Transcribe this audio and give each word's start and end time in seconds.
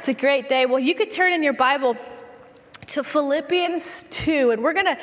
It's 0.00 0.08
a 0.08 0.14
great 0.14 0.48
day. 0.48 0.64
Well, 0.64 0.78
you 0.78 0.94
could 0.94 1.10
turn 1.10 1.34
in 1.34 1.42
your 1.42 1.52
Bible 1.52 1.94
to 2.86 3.04
Philippians 3.04 4.04
2, 4.04 4.50
and 4.50 4.62
we're 4.62 4.72
going 4.72 4.86
to 4.86 4.96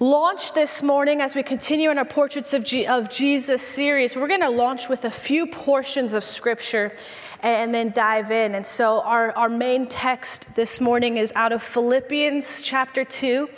launch 0.00 0.54
this 0.54 0.82
morning 0.82 1.20
as 1.20 1.36
we 1.36 1.44
continue 1.44 1.88
in 1.88 1.98
our 1.98 2.04
Portraits 2.04 2.52
of, 2.52 2.64
G- 2.64 2.84
of 2.84 3.12
Jesus 3.12 3.62
series. 3.62 4.16
We're 4.16 4.26
going 4.26 4.40
to 4.40 4.50
launch 4.50 4.88
with 4.88 5.04
a 5.04 5.10
few 5.10 5.46
portions 5.46 6.14
of 6.14 6.24
Scripture 6.24 6.90
and 7.44 7.72
then 7.72 7.92
dive 7.92 8.32
in. 8.32 8.56
And 8.56 8.66
so, 8.66 9.02
our, 9.02 9.30
our 9.38 9.48
main 9.48 9.86
text 9.86 10.56
this 10.56 10.80
morning 10.80 11.16
is 11.16 11.32
out 11.36 11.52
of 11.52 11.62
Philippians 11.62 12.60
chapter 12.60 13.04
2. 13.04 13.48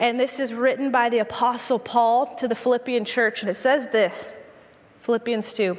And 0.00 0.20
this 0.20 0.38
is 0.38 0.52
written 0.52 0.90
by 0.90 1.08
the 1.08 1.20
Apostle 1.20 1.78
Paul 1.78 2.34
to 2.34 2.46
the 2.46 2.54
Philippian 2.54 3.06
church. 3.06 3.40
And 3.40 3.48
it 3.48 3.54
says 3.54 3.88
this 3.88 4.38
Philippians 4.98 5.54
2. 5.54 5.78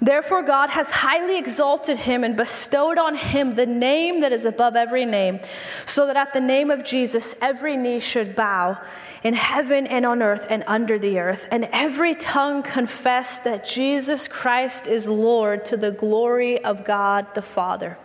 Therefore, 0.00 0.42
God 0.42 0.70
has 0.70 0.90
highly 0.90 1.38
exalted 1.38 1.98
him 1.98 2.24
and 2.24 2.36
bestowed 2.36 2.98
on 2.98 3.14
him 3.14 3.52
the 3.52 3.66
name 3.66 4.20
that 4.20 4.32
is 4.32 4.44
above 4.44 4.76
every 4.76 5.04
name, 5.04 5.40
so 5.86 6.06
that 6.06 6.16
at 6.16 6.32
the 6.32 6.40
name 6.40 6.70
of 6.70 6.84
Jesus 6.84 7.40
every 7.40 7.76
knee 7.76 8.00
should 8.00 8.34
bow 8.34 8.80
in 9.22 9.34
heaven 9.34 9.86
and 9.86 10.04
on 10.04 10.22
earth 10.22 10.46
and 10.50 10.62
under 10.66 10.98
the 10.98 11.18
earth, 11.18 11.48
and 11.50 11.68
every 11.72 12.14
tongue 12.14 12.62
confess 12.62 13.38
that 13.38 13.66
Jesus 13.66 14.28
Christ 14.28 14.86
is 14.86 15.08
Lord 15.08 15.64
to 15.66 15.76
the 15.76 15.90
glory 15.92 16.62
of 16.62 16.84
God 16.84 17.32
the 17.34 17.42
Father. 17.42 17.96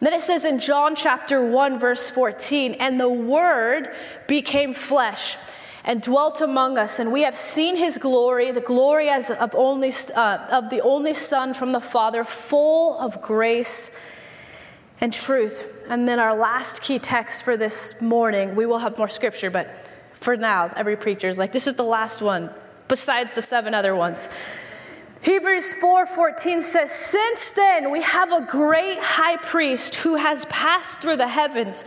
And 0.00 0.06
then 0.06 0.12
it 0.12 0.22
says 0.22 0.44
in 0.44 0.60
John 0.60 0.94
chapter 0.94 1.44
1, 1.44 1.80
verse 1.80 2.08
14, 2.08 2.74
and 2.74 3.00
the 3.00 3.08
Word 3.08 3.92
became 4.28 4.72
flesh 4.72 5.36
and 5.88 6.02
dwelt 6.02 6.42
among 6.42 6.76
us, 6.76 6.98
and 6.98 7.10
we 7.10 7.22
have 7.22 7.34
seen 7.34 7.74
his 7.74 7.96
glory, 7.96 8.52
the 8.52 8.60
glory 8.60 9.08
as 9.08 9.30
of, 9.30 9.54
only, 9.54 9.90
uh, 10.14 10.46
of 10.52 10.68
the 10.68 10.82
only 10.82 11.14
Son 11.14 11.54
from 11.54 11.72
the 11.72 11.80
Father, 11.80 12.24
full 12.24 12.98
of 13.00 13.22
grace 13.22 13.98
and 15.00 15.14
truth. 15.14 15.86
And 15.88 16.06
then 16.06 16.18
our 16.18 16.36
last 16.36 16.82
key 16.82 16.98
text 16.98 17.42
for 17.42 17.56
this 17.56 18.02
morning, 18.02 18.54
we 18.54 18.66
will 18.66 18.76
have 18.76 18.98
more 18.98 19.08
scripture, 19.08 19.50
but 19.50 19.66
for 20.12 20.36
now, 20.36 20.70
every 20.76 20.94
preacher 20.94 21.26
is 21.26 21.38
like, 21.38 21.52
this 21.52 21.66
is 21.66 21.76
the 21.76 21.84
last 21.84 22.20
one, 22.20 22.50
besides 22.88 23.32
the 23.32 23.40
seven 23.40 23.72
other 23.72 23.96
ones. 23.96 24.28
Hebrews 25.22 25.72
4:14 25.80 26.60
says, 26.60 26.92
"Since 26.92 27.52
then 27.52 27.90
we 27.90 28.02
have 28.02 28.30
a 28.30 28.42
great 28.42 28.98
high 29.00 29.36
priest 29.38 29.96
who 29.96 30.16
has 30.16 30.44
passed 30.44 31.00
through 31.00 31.16
the 31.16 31.28
heavens, 31.28 31.86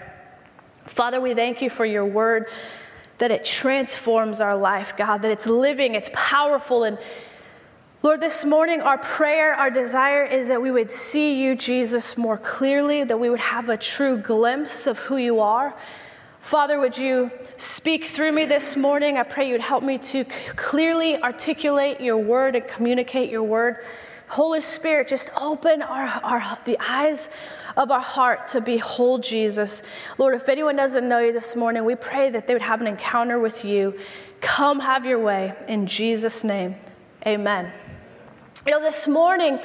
Father, 0.91 1.21
we 1.21 1.33
thank 1.33 1.61
you 1.61 1.69
for 1.69 1.85
your 1.85 2.05
word, 2.05 2.47
that 3.19 3.31
it 3.31 3.45
transforms 3.45 4.41
our 4.41 4.57
life, 4.57 4.97
God, 4.97 5.21
that 5.21 5.31
it's 5.31 5.47
living, 5.47 5.95
it's 5.95 6.09
powerful. 6.13 6.83
And 6.83 6.99
Lord, 8.03 8.19
this 8.19 8.43
morning, 8.43 8.81
our 8.81 8.97
prayer, 8.97 9.53
our 9.53 9.69
desire 9.69 10.25
is 10.25 10.49
that 10.49 10.61
we 10.61 10.69
would 10.69 10.89
see 10.89 11.41
you, 11.41 11.55
Jesus, 11.55 12.17
more 12.17 12.37
clearly, 12.37 13.05
that 13.05 13.17
we 13.17 13.29
would 13.29 13.39
have 13.39 13.69
a 13.69 13.77
true 13.77 14.17
glimpse 14.17 14.85
of 14.85 14.99
who 14.99 15.15
you 15.15 15.39
are. 15.39 15.73
Father, 16.41 16.77
would 16.77 16.97
you 16.97 17.31
speak 17.55 18.03
through 18.03 18.33
me 18.33 18.43
this 18.43 18.75
morning? 18.75 19.17
I 19.17 19.23
pray 19.23 19.47
you'd 19.47 19.61
help 19.61 19.85
me 19.85 19.97
to 19.97 20.25
clearly 20.57 21.23
articulate 21.23 22.01
your 22.01 22.17
word 22.17 22.57
and 22.57 22.67
communicate 22.67 23.31
your 23.31 23.43
word. 23.43 23.77
Holy 24.27 24.59
Spirit, 24.59 25.07
just 25.07 25.29
open 25.39 25.81
our, 25.81 26.07
our, 26.21 26.57
the 26.65 26.77
eyes 26.81 27.33
of 27.77 27.91
our 27.91 28.01
heart 28.01 28.47
to 28.47 28.61
behold 28.61 29.23
Jesus. 29.23 29.83
Lord, 30.17 30.35
if 30.35 30.49
anyone 30.49 30.75
doesn't 30.75 31.07
know 31.07 31.19
you 31.19 31.33
this 31.33 31.55
morning, 31.55 31.85
we 31.85 31.95
pray 31.95 32.29
that 32.29 32.47
they 32.47 32.53
would 32.53 32.61
have 32.61 32.81
an 32.81 32.87
encounter 32.87 33.39
with 33.39 33.63
you. 33.65 33.97
Come 34.41 34.79
have 34.79 35.05
your 35.05 35.19
way 35.19 35.53
in 35.67 35.87
Jesus' 35.87 36.43
name. 36.43 36.75
Amen. 37.25 37.71
You 38.65 38.73
know, 38.73 38.81
this 38.81 39.07
morning 39.07 39.59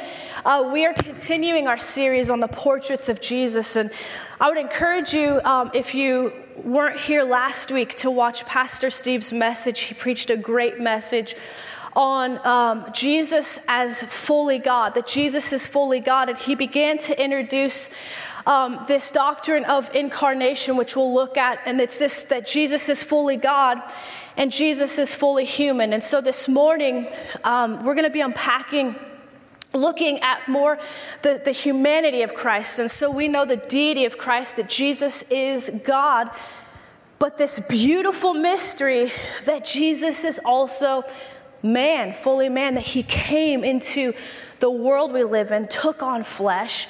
uh, 0.44 0.70
we 0.72 0.86
are 0.86 0.94
continuing 0.94 1.68
our 1.68 1.76
series 1.76 2.30
on 2.30 2.40
the 2.40 2.48
portraits 2.48 3.08
of 3.08 3.20
Jesus, 3.20 3.76
and 3.76 3.90
I 4.40 4.48
would 4.48 4.56
encourage 4.56 5.12
you, 5.12 5.40
um, 5.44 5.70
if 5.74 5.94
you 5.94 6.32
weren't 6.64 6.98
here 6.98 7.22
last 7.22 7.70
week, 7.70 7.94
to 7.96 8.10
watch 8.10 8.46
Pastor 8.46 8.88
Steve's 8.88 9.32
message. 9.32 9.80
He 9.80 9.94
preached 9.94 10.30
a 10.30 10.36
great 10.36 10.80
message 10.80 11.34
on 11.96 12.46
um, 12.46 12.92
Jesus 12.92 13.64
as 13.66 14.02
fully 14.02 14.58
God, 14.58 14.94
that 14.94 15.06
Jesus 15.06 15.52
is 15.52 15.66
fully 15.66 15.98
God. 15.98 16.28
And 16.28 16.38
he 16.38 16.54
began 16.54 16.98
to 16.98 17.20
introduce 17.20 17.92
um, 18.46 18.84
this 18.86 19.10
doctrine 19.10 19.64
of 19.64 19.92
incarnation, 19.96 20.76
which 20.76 20.94
we'll 20.94 21.12
look 21.12 21.36
at, 21.36 21.58
and 21.64 21.80
it's 21.80 21.98
this 21.98 22.24
that 22.24 22.46
Jesus 22.46 22.88
is 22.88 23.02
fully 23.02 23.36
God 23.36 23.82
and 24.36 24.52
Jesus 24.52 24.98
is 24.98 25.14
fully 25.14 25.46
human. 25.46 25.92
And 25.94 26.02
so 26.02 26.20
this 26.20 26.46
morning, 26.46 27.08
um, 27.42 27.82
we're 27.84 27.94
going 27.94 28.04
to 28.04 28.10
be 28.10 28.20
unpacking 28.20 28.94
looking 29.72 30.20
at 30.20 30.46
more 30.48 30.78
the, 31.22 31.40
the 31.44 31.52
humanity 31.52 32.22
of 32.22 32.34
Christ. 32.34 32.78
And 32.78 32.90
so 32.90 33.10
we 33.10 33.28
know 33.28 33.44
the 33.44 33.56
deity 33.56 34.04
of 34.04 34.16
Christ, 34.16 34.56
that 34.56 34.68
Jesus 34.68 35.30
is 35.30 35.82
God, 35.86 36.30
but 37.18 37.38
this 37.38 37.58
beautiful 37.68 38.34
mystery 38.34 39.10
that 39.44 39.64
Jesus 39.64 40.24
is 40.24 40.40
also 40.44 41.02
man, 41.62 42.12
fully 42.12 42.48
man, 42.48 42.74
that 42.74 42.84
he 42.84 43.02
came 43.02 43.64
into 43.64 44.12
the 44.60 44.70
world 44.70 45.12
we 45.12 45.24
live 45.24 45.52
in, 45.52 45.68
took 45.68 46.02
on 46.02 46.22
flesh, 46.22 46.88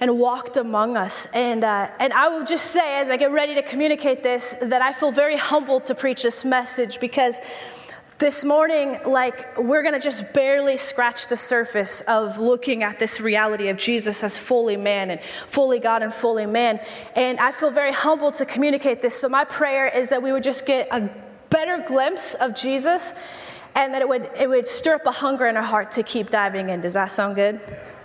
and 0.00 0.18
walked 0.18 0.56
among 0.56 0.96
us. 0.96 1.32
And, 1.34 1.62
uh, 1.62 1.88
and 1.98 2.12
I 2.12 2.28
will 2.28 2.44
just 2.44 2.66
say, 2.66 3.00
as 3.00 3.10
I 3.10 3.16
get 3.16 3.30
ready 3.32 3.54
to 3.54 3.62
communicate 3.62 4.22
this, 4.22 4.52
that 4.62 4.80
I 4.80 4.92
feel 4.92 5.12
very 5.12 5.36
humbled 5.36 5.84
to 5.86 5.94
preach 5.94 6.22
this 6.22 6.44
message 6.44 7.00
because 7.00 7.40
this 8.18 8.44
morning, 8.44 8.98
like, 9.06 9.56
we're 9.58 9.82
gonna 9.82 10.00
just 10.00 10.34
barely 10.34 10.76
scratch 10.76 11.28
the 11.28 11.36
surface 11.36 12.02
of 12.02 12.38
looking 12.38 12.82
at 12.82 12.98
this 12.98 13.18
reality 13.18 13.68
of 13.68 13.78
Jesus 13.78 14.22
as 14.22 14.36
fully 14.36 14.76
man 14.76 15.10
and 15.10 15.20
fully 15.20 15.78
God 15.78 16.02
and 16.02 16.12
fully 16.12 16.44
man. 16.44 16.80
And 17.16 17.38
I 17.40 17.50
feel 17.50 17.70
very 17.70 17.92
humbled 17.92 18.34
to 18.34 18.44
communicate 18.44 19.00
this. 19.00 19.18
So, 19.18 19.30
my 19.30 19.44
prayer 19.44 19.86
is 19.86 20.10
that 20.10 20.22
we 20.22 20.32
would 20.32 20.42
just 20.42 20.66
get 20.66 20.88
a 20.90 21.08
better 21.48 21.82
glimpse 21.86 22.34
of 22.34 22.54
Jesus 22.54 23.14
and 23.74 23.94
that 23.94 24.02
it 24.02 24.08
would, 24.08 24.30
it 24.38 24.48
would 24.48 24.66
stir 24.66 24.96
up 24.96 25.06
a 25.06 25.10
hunger 25.10 25.46
in 25.46 25.56
our 25.56 25.62
heart 25.62 25.92
to 25.92 26.02
keep 26.02 26.30
diving 26.30 26.70
in. 26.70 26.80
Does 26.80 26.94
that 26.94 27.10
sound 27.10 27.36
good? 27.36 27.60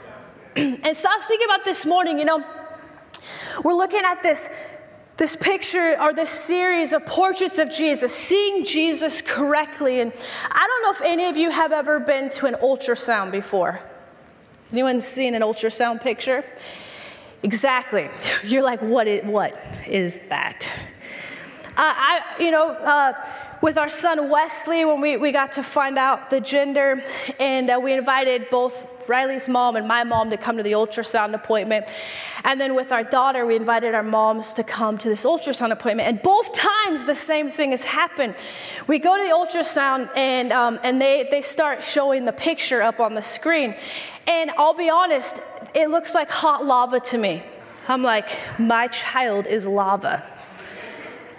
and 0.56 0.96
so 0.96 1.10
I 1.10 1.16
was 1.16 1.26
thinking 1.26 1.48
about 1.48 1.66
this 1.66 1.86
morning, 1.86 2.20
you 2.20 2.26
know, 2.26 2.44
we're 3.64 3.74
looking 3.74 4.04
at 4.04 4.22
this, 4.22 4.50
this 5.18 5.36
picture 5.36 5.98
or 6.00 6.14
this 6.14 6.30
series 6.30 6.94
of 6.94 7.06
portraits 7.06 7.58
of 7.58 7.72
Jesus, 7.72 8.14
seeing 8.14 8.64
Jesus 8.64 9.22
correctly. 9.22 10.02
And 10.02 10.14
I 10.52 10.68
don't 10.68 10.84
know 10.84 10.92
if 10.92 11.12
any 11.12 11.26
of 11.26 11.38
you 11.38 11.50
have 11.50 11.72
ever 11.72 12.00
been 12.00 12.30
to 12.32 12.46
an 12.46 12.56
ultrasound 12.56 13.32
before. 13.32 13.80
Anyone 14.72 15.02
seen 15.02 15.36
an 15.36 15.42
ultrasound 15.42 16.02
picture? 16.02 16.44
Exactly. 17.44 18.10
You're 18.44 18.64
like, 18.64 18.82
what 18.82 19.08
is, 19.08 19.24
what 19.24 19.58
is 19.88 20.28
that? 20.30 20.68
Uh, 21.78 21.94
I, 21.94 22.36
you 22.40 22.52
know, 22.52 22.70
uh, 22.70 23.12
with 23.62 23.78
our 23.78 23.90
son 23.90 24.30
Wesley, 24.30 24.86
when 24.86 25.02
we, 25.02 25.18
we 25.18 25.34
got 25.34 25.52
to 25.54 25.64
find 25.64 25.98
out 25.98 26.30
the 26.30 26.40
gender, 26.40 27.04
and 27.38 27.70
uh, 27.70 27.82
we 27.84 27.92
invited 27.92 28.50
both 28.50 29.10
Riley's 29.10 29.50
mom 29.50 29.76
and 29.76 29.86
my 29.86 30.06
mom 30.06 30.30
to 30.30 30.38
come 30.38 30.56
to 30.56 30.64
the 30.64 30.72
ultrasound 30.72 31.34
appointment. 31.34 31.86
And 32.46 32.62
then 32.62 32.76
with 32.76 32.94
our 32.94 33.04
daughter, 33.04 33.46
we 33.46 33.58
invited 33.58 33.94
our 33.94 34.04
moms 34.04 34.54
to 34.54 34.64
come 34.64 34.98
to 35.00 35.10
this 35.10 35.26
ultrasound 35.26 35.72
appointment. 35.74 36.08
And 36.08 36.22
both 36.22 36.54
times, 36.54 37.04
the 37.04 37.14
same 37.14 37.50
thing 37.50 37.72
has 37.72 37.84
happened. 37.84 38.36
We 38.88 38.98
go 38.98 39.18
to 39.18 39.22
the 39.22 39.34
ultrasound, 39.34 40.16
and, 40.16 40.54
um, 40.54 40.80
and 40.82 41.02
they, 41.02 41.28
they 41.30 41.42
start 41.42 41.84
showing 41.84 42.24
the 42.24 42.32
picture 42.32 42.82
up 42.82 43.02
on 43.02 43.16
the 43.16 43.22
screen. 43.22 43.76
And 44.28 44.50
I'll 44.52 44.76
be 44.76 44.90
honest, 44.90 45.42
it 45.74 45.90
looks 45.90 46.16
like 46.16 46.30
hot 46.30 46.66
lava 46.66 47.02
to 47.02 47.18
me. 47.18 47.44
I'm 47.90 48.02
like, 48.02 48.30
my 48.58 48.88
child 48.88 49.46
is 49.46 49.68
lava. 49.68 50.24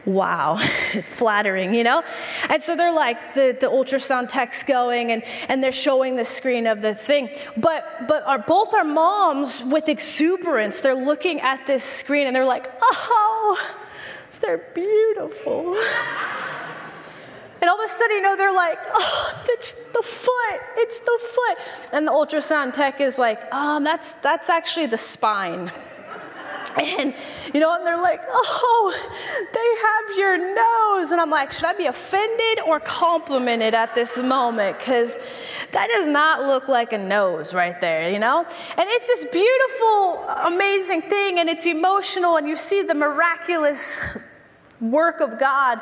Wow, 0.06 0.56
flattering, 1.02 1.74
you 1.74 1.82
know? 1.82 2.02
And 2.48 2.62
so 2.62 2.76
they're 2.76 2.92
like, 2.92 3.34
the, 3.34 3.56
the 3.58 3.66
ultrasound 3.66 4.28
tech's 4.28 4.62
going 4.62 5.10
and, 5.10 5.24
and 5.48 5.62
they're 5.62 5.72
showing 5.72 6.14
the 6.14 6.24
screen 6.24 6.68
of 6.68 6.80
the 6.80 6.94
thing. 6.94 7.28
But, 7.56 7.84
but 8.06 8.22
our, 8.24 8.38
both 8.38 8.72
our 8.72 8.84
moms, 8.84 9.62
with 9.64 9.88
exuberance, 9.88 10.80
they're 10.80 10.94
looking 10.94 11.40
at 11.40 11.66
this 11.66 11.82
screen 11.82 12.28
and 12.28 12.36
they're 12.36 12.44
like, 12.44 12.70
oh, 12.80 13.76
they're 14.40 14.58
beautiful. 14.58 15.76
And 17.60 17.70
all 17.70 17.80
of 17.80 17.84
a 17.84 17.88
sudden, 17.88 18.16
you 18.16 18.22
know, 18.22 18.36
they're 18.36 18.52
like, 18.52 18.78
oh, 18.94 19.44
it's 19.48 19.72
the 19.90 20.02
foot, 20.02 20.60
it's 20.76 21.00
the 21.00 21.18
foot. 21.20 21.88
And 21.92 22.06
the 22.06 22.12
ultrasound 22.12 22.74
tech 22.74 23.00
is 23.00 23.18
like, 23.18 23.52
um, 23.52 23.82
that's, 23.82 24.12
that's 24.14 24.50
actually 24.50 24.86
the 24.86 24.98
spine. 24.98 25.72
And, 26.76 27.14
you 27.52 27.60
know, 27.60 27.74
and 27.74 27.86
they're 27.86 27.96
like, 27.96 28.20
oh, 28.28 29.08
they 29.52 29.68
have 29.86 30.18
your 30.18 30.38
nose. 30.54 31.12
And 31.12 31.20
I'm 31.20 31.30
like, 31.30 31.52
should 31.52 31.64
I 31.64 31.74
be 31.74 31.86
offended 31.86 32.60
or 32.66 32.80
complimented 32.80 33.74
at 33.74 33.94
this 33.94 34.22
moment? 34.22 34.78
Because 34.78 35.16
that 35.72 35.88
does 35.88 36.06
not 36.06 36.42
look 36.42 36.68
like 36.68 36.92
a 36.92 36.98
nose 36.98 37.54
right 37.54 37.80
there, 37.80 38.10
you 38.10 38.18
know? 38.18 38.40
And 38.40 38.88
it's 38.88 39.06
this 39.06 39.24
beautiful, 39.26 40.28
amazing 40.46 41.02
thing, 41.02 41.38
and 41.38 41.48
it's 41.48 41.66
emotional, 41.66 42.36
and 42.36 42.48
you 42.48 42.56
see 42.56 42.82
the 42.82 42.94
miraculous 42.94 44.00
work 44.80 45.20
of 45.20 45.38
God 45.38 45.80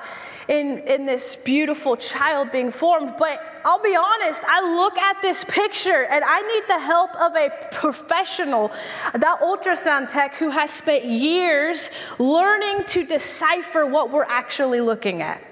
in, 0.49 0.79
in 0.81 1.07
this 1.07 1.37
beautiful 1.37 1.97
child 1.97 2.53
being 2.53 2.71
formed. 2.71 3.15
But 3.19 3.41
I'll 3.65 3.83
be 3.83 3.97
honest, 3.97 4.45
I 4.47 4.61
look 4.77 4.99
at 4.99 5.23
this 5.23 5.43
picture 5.45 6.05
and 6.05 6.23
I 6.23 6.43
need 6.43 6.65
the 6.69 6.79
help 6.79 7.15
of 7.17 7.35
a 7.35 7.49
professional, 7.73 8.69
that 9.15 9.41
ultrasound 9.41 10.09
tech 10.09 10.35
who 10.35 10.51
has 10.51 10.71
spent 10.71 11.07
years 11.07 11.89
learning 12.19 12.85
to 12.89 13.07
decipher 13.07 13.87
what 13.87 14.11
we're 14.11 14.27
actually 14.27 14.83
looking 14.83 15.23
at. 15.23 15.43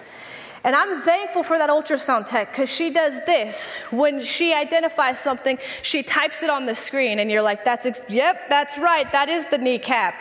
And 0.64 0.76
I'm 0.76 1.00
thankful 1.00 1.42
for 1.42 1.58
that 1.58 1.70
ultrasound 1.70 2.26
tech 2.26 2.52
because 2.52 2.70
she 2.70 2.90
does 2.90 3.24
this. 3.24 3.68
When 3.90 4.20
she 4.20 4.52
identifies 4.54 5.18
something, 5.18 5.58
she 5.80 6.02
types 6.02 6.42
it 6.42 6.50
on 6.50 6.66
the 6.66 6.74
screen, 6.74 7.18
and 7.18 7.30
you're 7.30 7.42
like, 7.42 7.64
that's, 7.64 7.86
ex- 7.86 8.08
yep, 8.08 8.48
that's 8.48 8.78
right, 8.78 9.10
that 9.10 9.28
is 9.28 9.46
the 9.46 9.58
kneecap. 9.58 10.14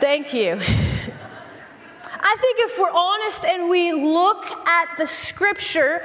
Thank 0.00 0.34
you. 0.34 0.58
I 2.24 2.36
think 2.40 2.58
if 2.60 2.78
we're 2.78 2.90
honest 2.90 3.44
and 3.44 3.68
we 3.68 3.92
look 3.92 4.44
at 4.66 4.96
the 4.98 5.06
scripture, 5.06 6.02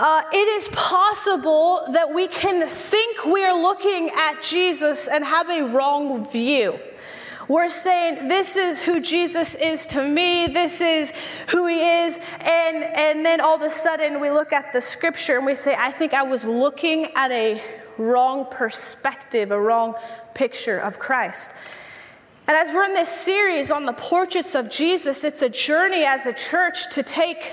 uh, 0.00 0.22
it 0.32 0.48
is 0.48 0.68
possible 0.70 1.84
that 1.92 2.14
we 2.14 2.26
can 2.26 2.66
think 2.66 3.26
we 3.26 3.44
are 3.44 3.54
looking 3.54 4.10
at 4.16 4.40
Jesus 4.40 5.08
and 5.08 5.22
have 5.22 5.50
a 5.50 5.62
wrong 5.64 6.26
view. 6.30 6.80
We're 7.48 7.68
saying, 7.68 8.26
This 8.26 8.56
is 8.56 8.82
who 8.82 9.00
Jesus 9.00 9.56
is 9.56 9.84
to 9.88 10.02
me, 10.02 10.46
this 10.46 10.80
is 10.80 11.12
who 11.50 11.66
he 11.66 11.80
is. 11.80 12.18
And, 12.40 12.82
and 12.82 13.26
then 13.26 13.42
all 13.42 13.56
of 13.56 13.62
a 13.62 13.68
sudden 13.68 14.20
we 14.20 14.30
look 14.30 14.54
at 14.54 14.72
the 14.72 14.80
scripture 14.80 15.36
and 15.36 15.44
we 15.44 15.54
say, 15.54 15.76
I 15.78 15.90
think 15.90 16.14
I 16.14 16.22
was 16.22 16.46
looking 16.46 17.08
at 17.14 17.30
a 17.30 17.60
wrong 17.98 18.46
perspective, 18.50 19.50
a 19.50 19.60
wrong 19.60 19.96
picture 20.32 20.78
of 20.78 20.98
Christ. 20.98 21.52
And 22.48 22.56
as 22.56 22.72
we're 22.72 22.84
in 22.84 22.94
this 22.94 23.10
series 23.10 23.70
on 23.70 23.84
the 23.84 23.92
portraits 23.92 24.54
of 24.54 24.70
Jesus, 24.70 25.24
it's 25.24 25.42
a 25.42 25.50
journey 25.50 26.04
as 26.04 26.24
a 26.24 26.32
church 26.32 26.90
to 26.94 27.02
take 27.02 27.52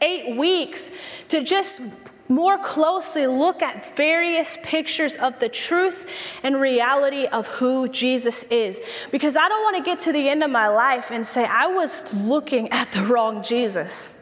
eight 0.00 0.36
weeks 0.36 0.90
to 1.28 1.42
just 1.42 1.80
more 2.28 2.58
closely 2.58 3.26
look 3.26 3.62
at 3.62 3.96
various 3.96 4.56
pictures 4.62 5.16
of 5.16 5.38
the 5.38 5.48
truth 5.48 6.10
and 6.42 6.60
reality 6.60 7.26
of 7.26 7.46
who 7.46 7.88
Jesus 7.88 8.44
is. 8.44 8.80
Because 9.10 9.36
I 9.36 9.48
don't 9.48 9.62
want 9.62 9.76
to 9.76 9.82
get 9.82 10.00
to 10.00 10.12
the 10.12 10.28
end 10.28 10.42
of 10.42 10.50
my 10.50 10.68
life 10.68 11.10
and 11.10 11.26
say, 11.26 11.44
I 11.44 11.68
was 11.68 12.12
looking 12.14 12.70
at 12.70 12.90
the 12.92 13.02
wrong 13.02 13.42
Jesus. 13.42 14.15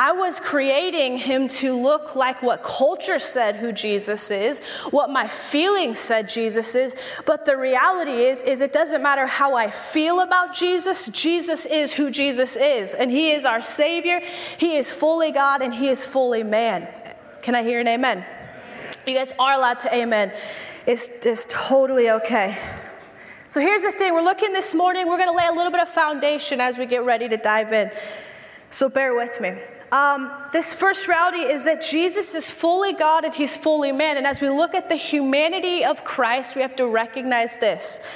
I 0.00 0.12
was 0.12 0.38
creating 0.38 1.18
him 1.18 1.48
to 1.48 1.74
look 1.74 2.14
like 2.14 2.40
what 2.40 2.62
culture 2.62 3.18
said 3.18 3.56
who 3.56 3.72
Jesus 3.72 4.30
is, 4.30 4.60
what 4.92 5.10
my 5.10 5.26
feelings 5.26 5.98
said 5.98 6.28
Jesus 6.28 6.76
is. 6.76 6.94
But 7.26 7.44
the 7.44 7.56
reality 7.56 8.12
is, 8.12 8.40
is 8.42 8.60
it 8.60 8.72
doesn't 8.72 9.02
matter 9.02 9.26
how 9.26 9.56
I 9.56 9.70
feel 9.70 10.20
about 10.20 10.54
Jesus. 10.54 11.08
Jesus 11.08 11.66
is 11.66 11.92
who 11.92 12.12
Jesus 12.12 12.54
is, 12.54 12.94
and 12.94 13.10
He 13.10 13.32
is 13.32 13.44
our 13.44 13.60
Savior. 13.60 14.20
He 14.56 14.76
is 14.76 14.92
fully 14.92 15.32
God 15.32 15.62
and 15.62 15.74
He 15.74 15.88
is 15.88 16.06
fully 16.06 16.44
man. 16.44 16.86
Can 17.42 17.56
I 17.56 17.64
hear 17.64 17.80
an 17.80 17.88
amen? 17.88 18.24
You 19.04 19.14
guys 19.14 19.32
are 19.36 19.54
allowed 19.54 19.80
to 19.80 19.92
amen. 19.92 20.32
It's, 20.86 21.26
it's 21.26 21.48
totally 21.50 22.08
okay. 22.10 22.56
So 23.48 23.60
here's 23.60 23.82
the 23.82 23.90
thing 23.90 24.12
we're 24.12 24.22
looking 24.22 24.52
this 24.52 24.76
morning, 24.76 25.08
we're 25.08 25.18
going 25.18 25.30
to 25.30 25.36
lay 25.36 25.48
a 25.48 25.52
little 25.52 25.72
bit 25.72 25.80
of 25.80 25.88
foundation 25.88 26.60
as 26.60 26.78
we 26.78 26.86
get 26.86 27.04
ready 27.04 27.28
to 27.28 27.36
dive 27.36 27.72
in. 27.72 27.90
So 28.70 28.88
bear 28.88 29.16
with 29.16 29.40
me. 29.40 29.56
Um, 29.90 30.30
this 30.52 30.74
first 30.74 31.08
reality 31.08 31.38
is 31.38 31.64
that 31.64 31.82
Jesus 31.82 32.34
is 32.34 32.50
fully 32.50 32.92
God 32.92 33.24
and 33.24 33.34
he's 33.34 33.56
fully 33.56 33.92
man. 33.92 34.16
And 34.16 34.26
as 34.26 34.40
we 34.40 34.48
look 34.48 34.74
at 34.74 34.88
the 34.88 34.96
humanity 34.96 35.84
of 35.84 36.04
Christ, 36.04 36.56
we 36.56 36.62
have 36.62 36.76
to 36.76 36.88
recognize 36.88 37.56
this 37.56 38.06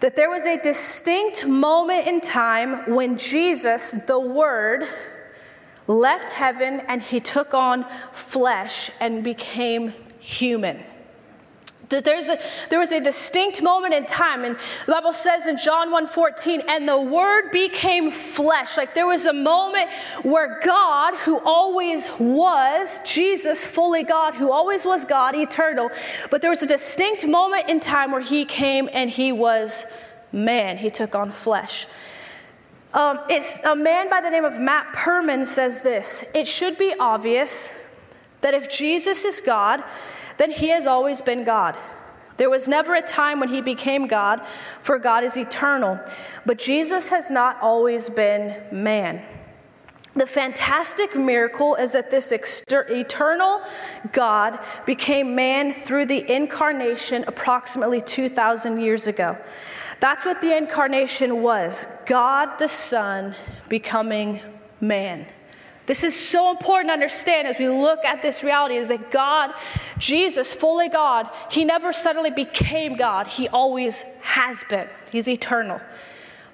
that 0.00 0.16
there 0.16 0.30
was 0.30 0.46
a 0.46 0.56
distinct 0.62 1.46
moment 1.46 2.06
in 2.06 2.22
time 2.22 2.94
when 2.94 3.18
Jesus, 3.18 3.90
the 3.90 4.18
Word, 4.18 4.84
left 5.86 6.30
heaven 6.30 6.80
and 6.88 7.02
he 7.02 7.20
took 7.20 7.52
on 7.52 7.84
flesh 8.12 8.90
and 8.98 9.22
became 9.22 9.92
human. 10.18 10.82
There's 11.90 12.28
a, 12.28 12.38
there 12.68 12.78
was 12.78 12.92
a 12.92 13.00
distinct 13.00 13.62
moment 13.62 13.94
in 13.94 14.06
time, 14.06 14.44
and 14.44 14.56
the 14.86 14.92
Bible 14.92 15.12
says 15.12 15.48
in 15.48 15.58
John 15.58 15.90
1:14, 15.90 16.62
and 16.68 16.88
the 16.88 17.00
word 17.00 17.50
became 17.50 18.10
flesh. 18.12 18.76
Like 18.76 18.94
there 18.94 19.08
was 19.08 19.26
a 19.26 19.32
moment 19.32 19.90
where 20.22 20.60
God, 20.64 21.14
who 21.16 21.40
always 21.40 22.08
was, 22.20 23.00
Jesus, 23.04 23.66
fully 23.66 24.04
God, 24.04 24.34
who 24.34 24.52
always 24.52 24.84
was 24.84 25.04
God, 25.04 25.34
eternal, 25.34 25.90
but 26.30 26.40
there 26.40 26.50
was 26.50 26.62
a 26.62 26.68
distinct 26.68 27.26
moment 27.26 27.68
in 27.68 27.80
time 27.80 28.12
where 28.12 28.20
he 28.20 28.44
came 28.44 28.88
and 28.92 29.10
he 29.10 29.32
was 29.32 29.92
man. 30.32 30.76
He 30.76 30.90
took 30.90 31.14
on 31.16 31.32
flesh. 31.32 31.86
Um, 32.92 33.20
it's 33.28 33.62
a 33.64 33.76
man 33.76 34.10
by 34.10 34.20
the 34.20 34.30
name 34.30 34.44
of 34.44 34.58
Matt 34.58 34.92
Perman 34.94 35.44
says 35.44 35.82
this 35.82 36.30
It 36.34 36.46
should 36.46 36.78
be 36.78 36.94
obvious 36.98 37.76
that 38.40 38.54
if 38.54 38.68
Jesus 38.68 39.24
is 39.24 39.40
God, 39.40 39.82
then 40.40 40.50
he 40.50 40.70
has 40.70 40.86
always 40.86 41.20
been 41.20 41.44
God. 41.44 41.76
There 42.38 42.48
was 42.48 42.66
never 42.66 42.94
a 42.94 43.02
time 43.02 43.40
when 43.40 43.50
he 43.50 43.60
became 43.60 44.06
God, 44.06 44.40
for 44.80 44.98
God 44.98 45.22
is 45.22 45.36
eternal. 45.36 46.00
But 46.46 46.58
Jesus 46.58 47.10
has 47.10 47.30
not 47.30 47.58
always 47.60 48.08
been 48.08 48.56
man. 48.72 49.20
The 50.14 50.26
fantastic 50.26 51.14
miracle 51.14 51.74
is 51.74 51.92
that 51.92 52.10
this 52.10 52.32
exter- 52.32 52.86
eternal 52.88 53.60
God 54.12 54.58
became 54.86 55.34
man 55.34 55.72
through 55.72 56.06
the 56.06 56.34
incarnation 56.34 57.22
approximately 57.26 58.00
2,000 58.00 58.80
years 58.80 59.08
ago. 59.08 59.36
That's 60.00 60.24
what 60.24 60.40
the 60.40 60.56
incarnation 60.56 61.42
was 61.42 62.02
God 62.06 62.58
the 62.58 62.68
Son 62.68 63.34
becoming 63.68 64.40
man. 64.80 65.26
This 65.90 66.04
is 66.04 66.14
so 66.14 66.52
important 66.52 66.90
to 66.90 66.92
understand 66.92 67.48
as 67.48 67.58
we 67.58 67.68
look 67.68 68.04
at 68.04 68.22
this 68.22 68.44
reality 68.44 68.76
is 68.76 68.86
that 68.90 69.10
God, 69.10 69.52
Jesus, 69.98 70.54
fully 70.54 70.88
God, 70.88 71.28
he 71.50 71.64
never 71.64 71.92
suddenly 71.92 72.30
became 72.30 72.94
God. 72.94 73.26
He 73.26 73.48
always 73.48 74.02
has 74.20 74.62
been. 74.70 74.86
He's 75.10 75.28
eternal. 75.28 75.80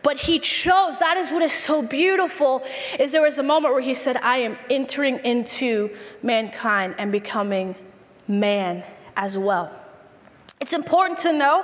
But 0.03 0.17
he 0.17 0.39
chose, 0.39 1.01
that 1.01 1.19
is 1.19 1.33
what 1.33 1.43
is 1.43 1.53
so 1.53 1.87
beautiful, 1.87 2.63
is 2.99 3.13
there 3.13 3.21
was 3.21 3.37
a 3.37 3.43
moment 3.43 3.75
where 3.75 3.83
he 3.83 3.93
said, 3.93 4.17
I 4.17 4.39
am 4.39 4.57
entering 4.71 5.19
into 5.19 5.91
mankind 6.23 6.95
and 6.97 7.13
becoming 7.13 7.75
man 8.27 8.85
as 9.19 9.37
well. 9.37 9.71
It's 10.63 10.73
important 10.73 11.19
to 11.19 11.35
know 11.35 11.63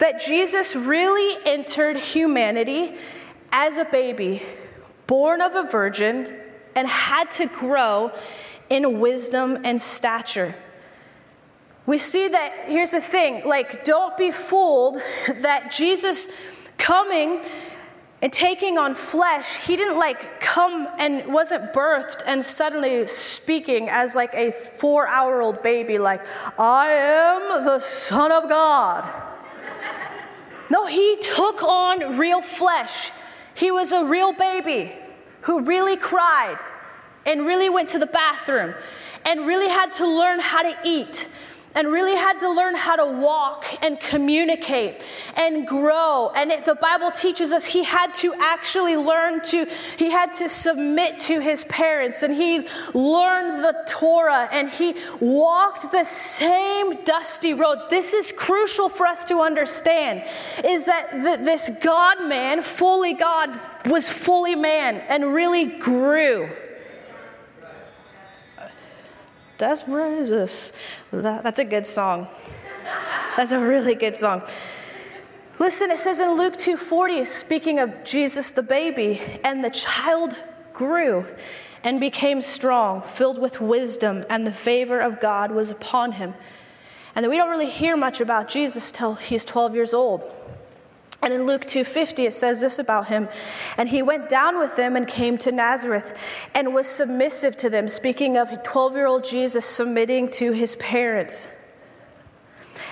that 0.00 0.20
Jesus 0.20 0.76
really 0.76 1.42
entered 1.46 1.96
humanity 1.96 2.92
as 3.52 3.78
a 3.78 3.86
baby, 3.86 4.42
born 5.06 5.40
of 5.40 5.54
a 5.54 5.62
virgin, 5.62 6.42
and 6.76 6.86
had 6.86 7.30
to 7.32 7.46
grow 7.46 8.12
in 8.68 9.00
wisdom 9.00 9.58
and 9.64 9.80
stature. 9.80 10.54
We 11.86 11.98
see 11.98 12.28
that, 12.28 12.52
here's 12.66 12.90
the 12.90 13.00
thing 13.00 13.46
like, 13.46 13.84
don't 13.84 14.16
be 14.16 14.30
fooled 14.30 15.00
that 15.40 15.70
Jesus 15.70 16.28
coming 16.76 17.40
and 18.20 18.32
taking 18.32 18.76
on 18.76 18.94
flesh, 18.94 19.66
he 19.66 19.76
didn't 19.76 19.98
like 19.98 20.40
come 20.40 20.88
and 20.98 21.32
wasn't 21.32 21.72
birthed 21.72 22.22
and 22.26 22.44
suddenly 22.44 23.06
speaking 23.06 23.88
as 23.88 24.14
like 24.16 24.34
a 24.34 24.50
four 24.50 25.06
hour 25.06 25.40
old 25.40 25.62
baby, 25.62 25.98
like, 25.98 26.22
I 26.58 26.88
am 26.88 27.64
the 27.64 27.78
Son 27.78 28.32
of 28.32 28.48
God. 28.48 29.08
no, 30.70 30.86
he 30.86 31.16
took 31.20 31.62
on 31.62 32.18
real 32.18 32.42
flesh. 32.42 33.12
He 33.54 33.70
was 33.70 33.92
a 33.92 34.04
real 34.04 34.32
baby 34.32 34.92
who 35.46 35.62
really 35.62 35.96
cried 35.96 36.58
and 37.24 37.46
really 37.46 37.68
went 37.68 37.88
to 37.90 37.98
the 37.98 38.06
bathroom 38.06 38.74
and 39.24 39.46
really 39.46 39.68
had 39.68 39.92
to 39.92 40.06
learn 40.06 40.40
how 40.40 40.62
to 40.62 40.76
eat 40.84 41.28
and 41.76 41.88
really 41.88 42.16
had 42.16 42.40
to 42.40 42.50
learn 42.50 42.74
how 42.74 42.96
to 42.96 43.04
walk 43.20 43.66
and 43.82 44.00
communicate 44.00 45.06
and 45.36 45.66
grow. 45.66 46.32
And 46.34 46.50
it, 46.50 46.64
the 46.64 46.74
Bible 46.74 47.10
teaches 47.10 47.52
us 47.52 47.66
he 47.66 47.84
had 47.84 48.14
to 48.14 48.34
actually 48.40 48.96
learn 48.96 49.42
to, 49.42 49.66
he 49.98 50.10
had 50.10 50.32
to 50.34 50.48
submit 50.48 51.20
to 51.20 51.38
his 51.38 51.64
parents 51.64 52.22
and 52.22 52.34
he 52.34 52.66
learned 52.94 53.62
the 53.62 53.76
Torah 53.86 54.48
and 54.50 54.70
he 54.70 54.94
walked 55.20 55.92
the 55.92 56.04
same 56.04 57.02
dusty 57.02 57.52
roads. 57.52 57.86
This 57.86 58.14
is 58.14 58.32
crucial 58.32 58.88
for 58.88 59.06
us 59.06 59.24
to 59.26 59.40
understand 59.40 60.24
is 60.64 60.86
that 60.86 61.10
this 61.12 61.78
God 61.82 62.26
man, 62.26 62.62
fully 62.62 63.12
God, 63.12 63.50
was 63.84 64.08
fully 64.08 64.54
man 64.54 65.02
and 65.08 65.34
really 65.34 65.78
grew. 65.78 66.48
Desmoses. 69.58 70.78
That, 71.10 71.42
that's 71.42 71.58
a 71.58 71.64
good 71.64 71.86
song. 71.86 72.28
That's 73.36 73.52
a 73.52 73.60
really 73.60 73.94
good 73.94 74.16
song. 74.16 74.42
Listen, 75.58 75.90
it 75.90 75.98
says 75.98 76.20
in 76.20 76.32
Luke 76.32 76.54
2:40, 76.54 77.26
speaking 77.26 77.78
of 77.78 78.04
Jesus 78.04 78.50
the 78.50 78.62
baby, 78.62 79.20
and 79.42 79.64
the 79.64 79.70
child 79.70 80.38
grew 80.72 81.24
and 81.82 82.00
became 82.00 82.42
strong, 82.42 83.00
filled 83.00 83.40
with 83.40 83.60
wisdom, 83.60 84.24
and 84.28 84.46
the 84.46 84.52
favor 84.52 85.00
of 85.00 85.20
God 85.20 85.50
was 85.50 85.70
upon 85.70 86.12
him. 86.12 86.34
And 87.14 87.24
then 87.24 87.30
we 87.30 87.36
don't 87.38 87.48
really 87.48 87.70
hear 87.70 87.96
much 87.96 88.20
about 88.20 88.48
Jesus 88.48 88.92
till 88.92 89.14
he's 89.14 89.44
12 89.44 89.74
years 89.74 89.94
old. 89.94 90.22
And 91.26 91.34
in 91.34 91.44
Luke 91.44 91.66
2:50 91.66 92.26
it 92.26 92.34
says 92.34 92.60
this 92.60 92.78
about 92.78 93.08
him, 93.08 93.28
and 93.76 93.88
he 93.88 94.00
went 94.00 94.28
down 94.28 94.60
with 94.60 94.76
them 94.76 94.94
and 94.94 95.08
came 95.08 95.36
to 95.38 95.50
Nazareth 95.50 96.16
and 96.54 96.72
was 96.72 96.86
submissive 96.86 97.56
to 97.56 97.68
them, 97.68 97.88
speaking 97.88 98.36
of 98.36 98.50
12-year-old 98.62 99.24
Jesus 99.24 99.66
submitting 99.66 100.28
to 100.28 100.52
his 100.52 100.76
parents. 100.76 101.60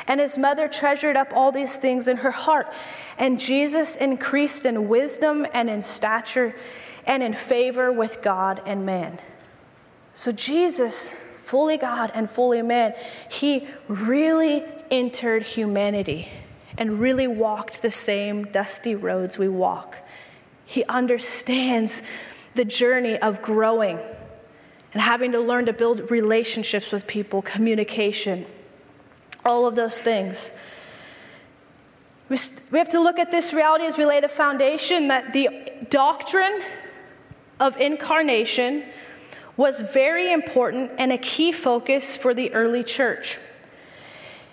And 0.08 0.18
his 0.18 0.36
mother 0.36 0.66
treasured 0.66 1.16
up 1.16 1.28
all 1.32 1.52
these 1.52 1.76
things 1.76 2.08
in 2.08 2.16
her 2.16 2.32
heart, 2.32 2.66
and 3.18 3.38
Jesus 3.38 3.94
increased 3.94 4.66
in 4.66 4.88
wisdom 4.88 5.46
and 5.54 5.70
in 5.70 5.80
stature 5.80 6.56
and 7.06 7.22
in 7.22 7.34
favor 7.34 7.92
with 7.92 8.20
God 8.20 8.60
and 8.66 8.84
man. 8.84 9.20
So 10.12 10.32
Jesus, 10.32 11.12
fully 11.12 11.76
God 11.76 12.10
and 12.16 12.28
fully 12.28 12.62
man, 12.62 12.94
he 13.30 13.68
really 13.86 14.64
entered 14.90 15.44
humanity 15.44 16.30
and 16.76 17.00
really 17.00 17.26
walked 17.26 17.82
the 17.82 17.90
same 17.90 18.44
dusty 18.44 18.94
roads 18.94 19.38
we 19.38 19.48
walk. 19.48 19.98
He 20.66 20.84
understands 20.84 22.02
the 22.54 22.64
journey 22.64 23.18
of 23.18 23.42
growing 23.42 23.98
and 24.92 25.02
having 25.02 25.32
to 25.32 25.40
learn 25.40 25.66
to 25.66 25.72
build 25.72 26.10
relationships 26.10 26.92
with 26.92 27.06
people, 27.06 27.42
communication, 27.42 28.46
all 29.44 29.66
of 29.66 29.76
those 29.76 30.00
things. 30.00 30.56
We 32.28 32.78
have 32.78 32.88
to 32.90 33.00
look 33.00 33.18
at 33.18 33.30
this 33.30 33.52
reality 33.52 33.84
as 33.84 33.98
we 33.98 34.06
lay 34.06 34.20
the 34.20 34.28
foundation 34.28 35.08
that 35.08 35.32
the 35.32 35.48
doctrine 35.90 36.62
of 37.60 37.76
incarnation 37.76 38.84
was 39.56 39.80
very 39.80 40.32
important 40.32 40.90
and 40.98 41.12
a 41.12 41.18
key 41.18 41.52
focus 41.52 42.16
for 42.16 42.34
the 42.34 42.52
early 42.54 42.82
church. 42.82 43.38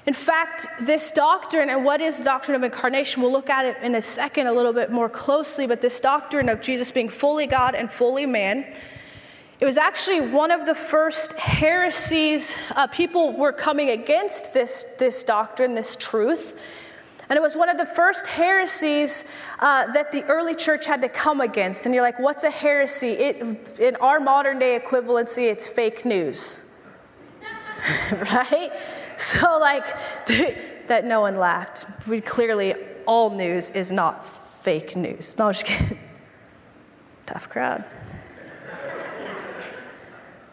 In 0.08 0.14
fact, 0.14 0.68
this 0.82 1.12
doctrine, 1.12 1.70
and 1.70 1.86
what 1.86 2.02
is 2.02 2.18
the 2.18 2.24
doctrine 2.24 2.56
of 2.56 2.64
incarnation, 2.64 3.22
we'll 3.22 3.32
look 3.32 3.52
at 3.52 3.66
it 3.66 3.78
in 3.84 3.94
a 3.94 4.02
second 4.02 4.48
a 4.48 4.54
little 4.54 4.74
bit 4.74 4.92
more 4.92 5.10
closely, 5.10 5.68
but 5.68 5.82
this 5.82 6.00
doctrine 6.00 6.50
of 6.50 6.60
Jesus 6.60 6.92
being 6.92 7.10
fully 7.10 7.46
God 7.46 7.76
and 7.76 7.92
fully 7.92 8.26
man, 8.26 8.66
it 9.60 9.66
was 9.66 9.78
actually 9.78 10.22
one 10.22 10.50
of 10.50 10.66
the 10.66 10.74
first 10.74 11.38
heresies. 11.38 12.56
Uh, 12.76 12.88
people 12.88 13.38
were 13.38 13.54
coming 13.54 13.92
against 13.92 14.56
this, 14.56 14.96
this 14.98 15.24
doctrine, 15.24 15.76
this 15.76 15.96
truth. 15.96 16.60
And 17.30 17.38
it 17.38 17.42
was 17.44 17.56
one 17.56 17.70
of 17.70 17.78
the 17.78 17.86
first 17.86 18.26
heresies 18.26 19.32
uh, 19.60 19.92
that 19.94 20.12
the 20.12 20.24
early 20.24 20.56
church 20.56 20.88
had 20.88 21.00
to 21.02 21.10
come 21.10 21.42
against. 21.42 21.86
And 21.86 21.94
you're 21.94 22.04
like, 22.04 22.20
what's 22.20 22.44
a 22.44 22.50
heresy? 22.50 23.12
It, 23.12 23.80
in 23.80 23.96
our 23.98 24.20
modern 24.20 24.58
day 24.58 24.80
equivalency, 24.84 25.50
it's 25.50 25.68
fake 25.68 26.06
news. 26.06 26.70
right? 28.12 28.72
So, 29.32 29.60
like, 29.60 29.86
that 30.88 31.06
no 31.06 31.22
one 31.22 31.38
laughed. 31.38 31.86
We 32.08 32.22
clearly, 32.22 32.74
all 33.06 33.30
news 33.30 33.70
is 33.70 33.92
not 33.92 34.26
fake 34.26 34.96
news. 34.96 35.38
No, 35.38 35.46
I'm 35.46 35.54
just 35.54 35.68
kidding. 35.68 36.00
Tough 37.28 37.48
crowd. 37.48 37.84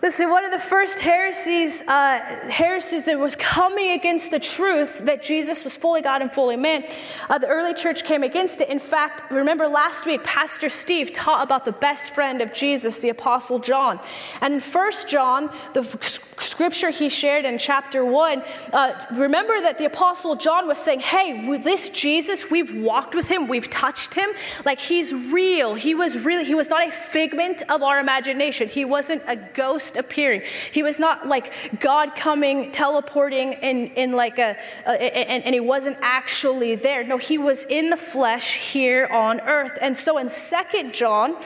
Listen, 0.00 0.30
one 0.30 0.44
of 0.44 0.52
the 0.52 0.60
first 0.60 1.00
heresies, 1.00 1.82
uh, 1.88 2.20
heresies 2.48 3.04
that 3.06 3.18
was 3.18 3.34
coming 3.34 3.90
against 3.90 4.30
the 4.30 4.38
truth 4.38 4.98
that 4.98 5.24
Jesus 5.24 5.64
was 5.64 5.76
fully 5.76 6.02
God 6.02 6.22
and 6.22 6.30
fully 6.30 6.54
man, 6.54 6.84
uh, 7.28 7.36
the 7.38 7.48
early 7.48 7.74
church 7.74 8.04
came 8.04 8.22
against 8.22 8.60
it. 8.60 8.68
In 8.68 8.78
fact, 8.78 9.28
remember 9.28 9.66
last 9.66 10.06
week, 10.06 10.22
Pastor 10.22 10.70
Steve 10.70 11.12
taught 11.12 11.42
about 11.42 11.64
the 11.64 11.72
best 11.72 12.14
friend 12.14 12.40
of 12.40 12.52
Jesus, 12.52 13.00
the 13.00 13.08
Apostle 13.08 13.58
John. 13.58 13.98
And 14.40 14.54
in 14.54 14.60
1 14.60 14.92
John, 15.08 15.50
the 15.74 15.82
scripture 15.82 16.90
he 16.90 17.08
shared 17.08 17.44
in 17.44 17.58
chapter 17.58 18.04
1, 18.04 18.44
uh, 18.72 19.04
remember 19.10 19.60
that 19.60 19.78
the 19.78 19.86
Apostle 19.86 20.36
John 20.36 20.68
was 20.68 20.78
saying, 20.78 21.00
Hey, 21.00 21.58
this 21.58 21.90
Jesus, 21.90 22.52
we've 22.52 22.72
walked 22.84 23.16
with 23.16 23.28
him, 23.28 23.48
we've 23.48 23.68
touched 23.68 24.14
him. 24.14 24.30
Like 24.64 24.78
he's 24.78 25.12
real. 25.12 25.74
He 25.74 25.96
was 25.96 26.16
really, 26.16 26.44
he 26.44 26.54
was 26.54 26.70
not 26.70 26.86
a 26.86 26.92
figment 26.92 27.62
of 27.68 27.82
our 27.82 27.98
imagination, 27.98 28.68
he 28.68 28.84
wasn't 28.84 29.22
a 29.26 29.34
ghost 29.34 29.87
appearing. 29.96 30.42
He 30.72 30.82
was 30.82 30.98
not 30.98 31.28
like 31.28 31.52
God 31.80 32.14
coming, 32.14 32.70
teleporting 32.72 33.54
in, 33.54 33.88
in 33.88 34.12
like 34.12 34.38
a, 34.38 34.56
a 34.86 34.90
and, 34.90 35.44
and 35.44 35.54
he 35.54 35.60
wasn't 35.60 35.96
actually 36.02 36.74
there. 36.74 37.04
No, 37.04 37.16
he 37.16 37.38
was 37.38 37.64
in 37.64 37.90
the 37.90 37.96
flesh 37.96 38.56
here 38.56 39.06
on 39.06 39.40
earth. 39.40 39.78
And 39.80 39.96
so 39.96 40.18
in 40.18 40.28
Second 40.28 40.94
John, 40.94 41.36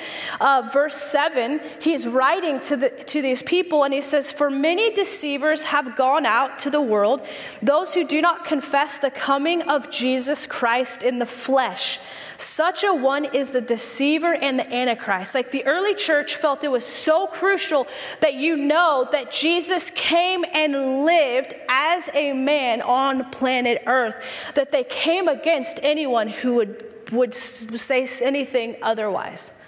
uh, 0.41 0.69
verse 0.73 0.97
7, 0.97 1.61
he's 1.81 2.07
writing 2.07 2.61
to, 2.61 2.77
the, 2.77 2.91
to 2.91 3.23
these 3.23 3.43
people 3.43 3.85
and 3.85 3.95
he 3.95 4.01
says, 4.01 4.33
For 4.33 4.51
many 4.51 4.93
deceivers 4.93 5.65
have 5.65 5.97
gone 5.97 6.27
out 6.27 6.59
to 6.61 6.71
the 6.71 6.83
world, 6.83 7.27
those 7.63 7.95
who 7.95 8.07
do 8.07 8.21
not 8.21 8.45
confess 8.45 8.99
the 8.99 9.11
coming 9.11 9.63
of 9.63 9.91
Jesus 9.91 10.47
Christ 10.47 11.03
in 11.03 11.19
the 11.19 11.27
flesh. 11.27 11.99
Such 12.43 12.83
a 12.83 12.93
one 12.93 13.25
is 13.27 13.53
the 13.53 13.61
deceiver 13.61 14.35
and 14.35 14.59
the 14.59 14.75
antichrist. 14.75 15.33
Like 15.33 15.53
the 15.53 15.65
early 15.65 15.95
church 15.95 16.35
felt 16.35 16.65
it 16.65 16.73
was 16.73 16.85
so 16.85 17.29
crucial 17.29 17.87
that 18.21 18.35
you 18.35 18.57
know 18.57 19.07
that 19.13 19.31
Jesus 19.31 19.93
came 19.93 20.45
and 20.53 21.05
lived 21.05 21.55
as 21.69 22.11
a 22.15 22.33
man 22.33 22.83
on 22.83 23.31
planet 23.31 23.85
Earth, 23.87 24.53
that 24.57 24.73
they 24.73 24.83
came 24.83 25.29
against 25.29 25.79
anyone 25.85 26.27
who 26.27 26.57
would, 26.57 26.85
would 27.13 27.33
say 27.33 28.09
anything 28.25 28.75
otherwise. 28.83 29.65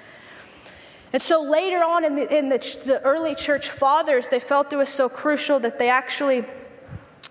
And 1.13 1.23
so 1.23 1.43
later 1.43 1.79
on 1.85 2.05
in, 2.05 2.17
the, 2.17 2.37
in 2.37 2.49
the, 2.49 2.59
the 2.87 3.01
early 3.05 3.37
church 3.37 3.71
fathers, 3.71 4.31
they 4.31 4.41
felt 4.41 4.73
it 4.73 4.77
was 4.77 4.89
so 4.89 5.09
crucial 5.09 5.61
that 5.61 5.79
they 5.79 5.89
actually 5.89 6.45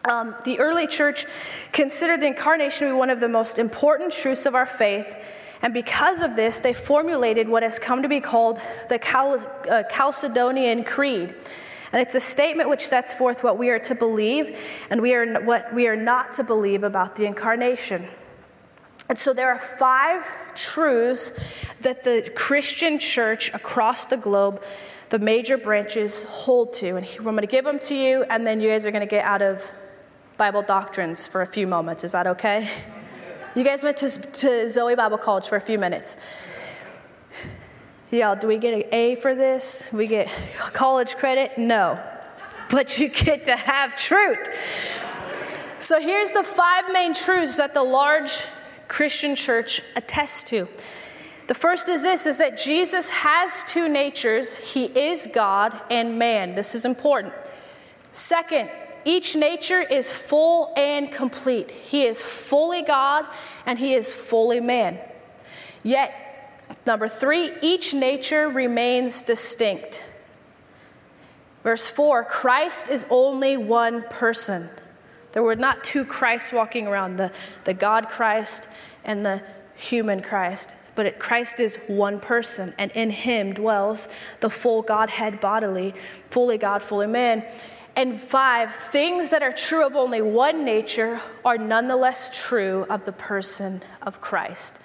um, 0.09 0.35
the 0.43 0.59
early 0.59 0.87
church 0.87 1.25
considered 1.71 2.21
the 2.21 2.27
incarnation 2.27 2.87
to 2.87 2.93
be 2.93 2.97
one 2.97 3.09
of 3.09 3.19
the 3.19 3.29
most 3.29 3.59
important 3.59 4.11
truths 4.11 4.45
of 4.45 4.55
our 4.55 4.65
faith. 4.65 5.17
And 5.61 5.73
because 5.73 6.21
of 6.21 6.35
this, 6.35 6.59
they 6.59 6.73
formulated 6.73 7.47
what 7.47 7.63
has 7.63 7.79
come 7.79 8.01
to 8.01 8.09
be 8.09 8.19
called 8.19 8.57
the 8.89 8.95
uh, 8.95 9.83
Chalcedonian 9.89 10.85
Creed. 10.85 11.33
And 11.93 12.01
it's 12.01 12.15
a 12.15 12.19
statement 12.19 12.69
which 12.69 12.81
sets 12.81 13.13
forth 13.13 13.43
what 13.43 13.57
we 13.57 13.69
are 13.69 13.79
to 13.79 13.95
believe 13.95 14.59
and 14.89 15.01
we 15.01 15.13
are, 15.13 15.41
what 15.43 15.73
we 15.73 15.87
are 15.87 15.95
not 15.95 16.33
to 16.33 16.43
believe 16.43 16.83
about 16.83 17.15
the 17.15 17.25
incarnation. 17.25 18.03
And 19.07 19.17
so 19.17 19.33
there 19.33 19.49
are 19.49 19.59
five 19.59 20.25
truths 20.55 21.39
that 21.81 22.03
the 22.03 22.29
Christian 22.35 22.99
church 22.99 23.53
across 23.53 24.05
the 24.05 24.17
globe, 24.17 24.63
the 25.09 25.19
major 25.19 25.57
branches, 25.57 26.23
hold 26.23 26.73
to. 26.73 26.97
And 26.97 27.07
I'm 27.17 27.23
going 27.23 27.37
to 27.37 27.47
give 27.47 27.63
them 27.63 27.79
to 27.79 27.95
you, 27.95 28.23
and 28.23 28.45
then 28.45 28.59
you 28.59 28.69
guys 28.69 28.85
are 28.85 28.91
going 28.91 29.01
to 29.01 29.09
get 29.09 29.23
out 29.23 29.41
of 29.41 29.63
Bible 30.43 30.61
doctrines 30.61 31.25
for 31.25 31.41
a 31.41 31.47
few 31.47 31.65
moments. 31.65 32.03
Is 32.03 32.11
that 32.11 32.27
okay? 32.27 32.69
You 33.55 33.63
guys 33.63 33.81
went 33.81 33.95
to, 33.99 34.09
to 34.09 34.67
Zoe 34.67 34.93
Bible 34.93 35.17
College 35.17 35.47
for 35.47 35.55
a 35.55 35.61
few 35.61 35.79
minutes. 35.79 36.17
Y'all, 38.11 38.35
do 38.35 38.49
we 38.49 38.57
get 38.57 38.73
an 38.73 38.83
A 38.91 39.15
for 39.15 39.35
this? 39.35 39.89
We 39.93 40.05
get 40.05 40.29
college 40.73 41.15
credit? 41.15 41.57
No. 41.57 41.97
But 42.69 42.99
you 42.99 43.07
get 43.07 43.45
to 43.45 43.55
have 43.55 43.95
truth. 43.95 45.07
So 45.79 46.01
here's 46.01 46.31
the 46.31 46.43
five 46.43 46.91
main 46.91 47.13
truths 47.13 47.55
that 47.55 47.73
the 47.73 47.83
large 47.83 48.41
Christian 48.89 49.37
church 49.37 49.79
attests 49.95 50.43
to. 50.49 50.67
The 51.47 51.55
first 51.55 51.87
is 51.87 52.03
this 52.03 52.25
is 52.25 52.39
that 52.39 52.57
Jesus 52.57 53.09
has 53.11 53.63
two 53.63 53.87
natures. 53.87 54.57
He 54.57 54.87
is 54.87 55.25
God 55.33 55.79
and 55.89 56.19
man. 56.19 56.55
This 56.55 56.75
is 56.75 56.83
important. 56.83 57.33
Second, 58.11 58.69
each 59.05 59.35
nature 59.35 59.81
is 59.81 60.11
full 60.11 60.73
and 60.77 61.11
complete. 61.11 61.71
He 61.71 62.03
is 62.03 62.21
fully 62.21 62.81
God 62.81 63.25
and 63.65 63.79
he 63.79 63.93
is 63.93 64.13
fully 64.13 64.59
man. 64.59 64.97
Yet, 65.83 66.13
number 66.85 67.07
three, 67.07 67.51
each 67.61 67.93
nature 67.93 68.49
remains 68.49 69.21
distinct. 69.21 70.03
Verse 71.63 71.89
4 71.89 72.25
Christ 72.25 72.89
is 72.89 73.05
only 73.09 73.57
one 73.57 74.03
person, 74.03 74.69
There 75.31 75.43
were 75.43 75.55
not 75.55 75.83
two 75.83 76.05
Christs 76.05 76.53
walking 76.53 76.87
around 76.87 77.17
the, 77.17 77.31
the 77.63 77.73
God 77.73 78.09
Christ 78.09 78.69
and 79.03 79.25
the 79.25 79.41
human 79.75 80.21
Christ, 80.21 80.75
but 80.95 81.05
it, 81.05 81.19
Christ 81.19 81.59
is 81.59 81.79
one 81.87 82.19
person, 82.19 82.73
and 82.77 82.91
in 82.91 83.09
him 83.09 83.53
dwells 83.53 84.07
the 84.41 84.49
full 84.49 84.81
Godhead 84.81 85.41
bodily, 85.41 85.93
fully 86.27 86.57
God, 86.57 86.81
fully 86.81 87.07
man. 87.07 87.45
And 87.95 88.19
five, 88.19 88.73
things 88.73 89.29
that 89.29 89.43
are 89.43 89.51
true 89.51 89.85
of 89.85 89.95
only 89.95 90.21
one 90.21 90.65
nature 90.65 91.21
are 91.45 91.57
nonetheless 91.57 92.47
true 92.47 92.85
of 92.89 93.05
the 93.05 93.11
person 93.11 93.81
of 94.01 94.19
Christ. 94.19 94.83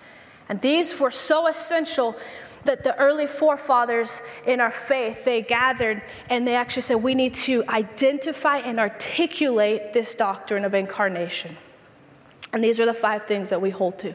And 0.48 0.60
these 0.60 0.98
were 0.98 1.10
so 1.10 1.46
essential 1.46 2.16
that 2.64 2.84
the 2.84 2.98
early 2.98 3.26
forefathers 3.26 4.20
in 4.46 4.60
our 4.60 4.70
faith 4.70 5.24
they 5.24 5.42
gathered 5.42 6.02
and 6.28 6.46
they 6.46 6.54
actually 6.54 6.82
said 6.82 6.96
we 6.96 7.14
need 7.14 7.34
to 7.34 7.64
identify 7.68 8.58
and 8.58 8.78
articulate 8.78 9.92
this 9.92 10.14
doctrine 10.14 10.64
of 10.64 10.74
incarnation. 10.74 11.56
And 12.52 12.62
these 12.62 12.80
are 12.80 12.86
the 12.86 12.94
five 12.94 13.24
things 13.24 13.50
that 13.50 13.62
we 13.62 13.70
hold 13.70 13.98
to. 14.00 14.14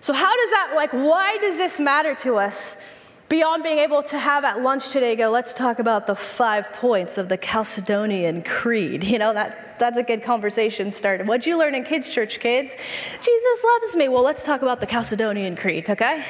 So 0.00 0.12
how 0.12 0.36
does 0.36 0.50
that 0.50 0.72
like 0.76 0.92
why 0.92 1.38
does 1.40 1.58
this 1.58 1.80
matter 1.80 2.14
to 2.16 2.36
us 2.36 2.82
beyond 3.30 3.62
being 3.62 3.78
able 3.78 4.02
to 4.02 4.18
have 4.18 4.44
at 4.44 4.60
lunch 4.60 4.90
today 4.90 5.16
go 5.16 5.30
let's 5.30 5.54
talk 5.54 5.78
about 5.78 6.06
the 6.06 6.14
five 6.14 6.70
points 6.74 7.16
of 7.16 7.30
the 7.30 7.38
chalcedonian 7.38 8.44
creed. 8.44 9.04
You 9.04 9.18
know 9.18 9.32
that 9.32 9.78
that's 9.78 9.96
a 9.96 10.02
good 10.02 10.22
conversation 10.22 10.92
starter. 10.92 11.24
What'd 11.24 11.46
you 11.46 11.58
learn 11.58 11.74
in 11.74 11.84
kids 11.84 12.08
church 12.08 12.40
kids? 12.40 12.76
Jesus 13.22 13.64
loves 13.64 13.96
me. 13.96 14.08
Well 14.08 14.22
let's 14.22 14.44
talk 14.44 14.60
about 14.60 14.80
the 14.80 14.86
chalcedonian 14.86 15.56
creed 15.56 15.88
okay? 15.88 16.22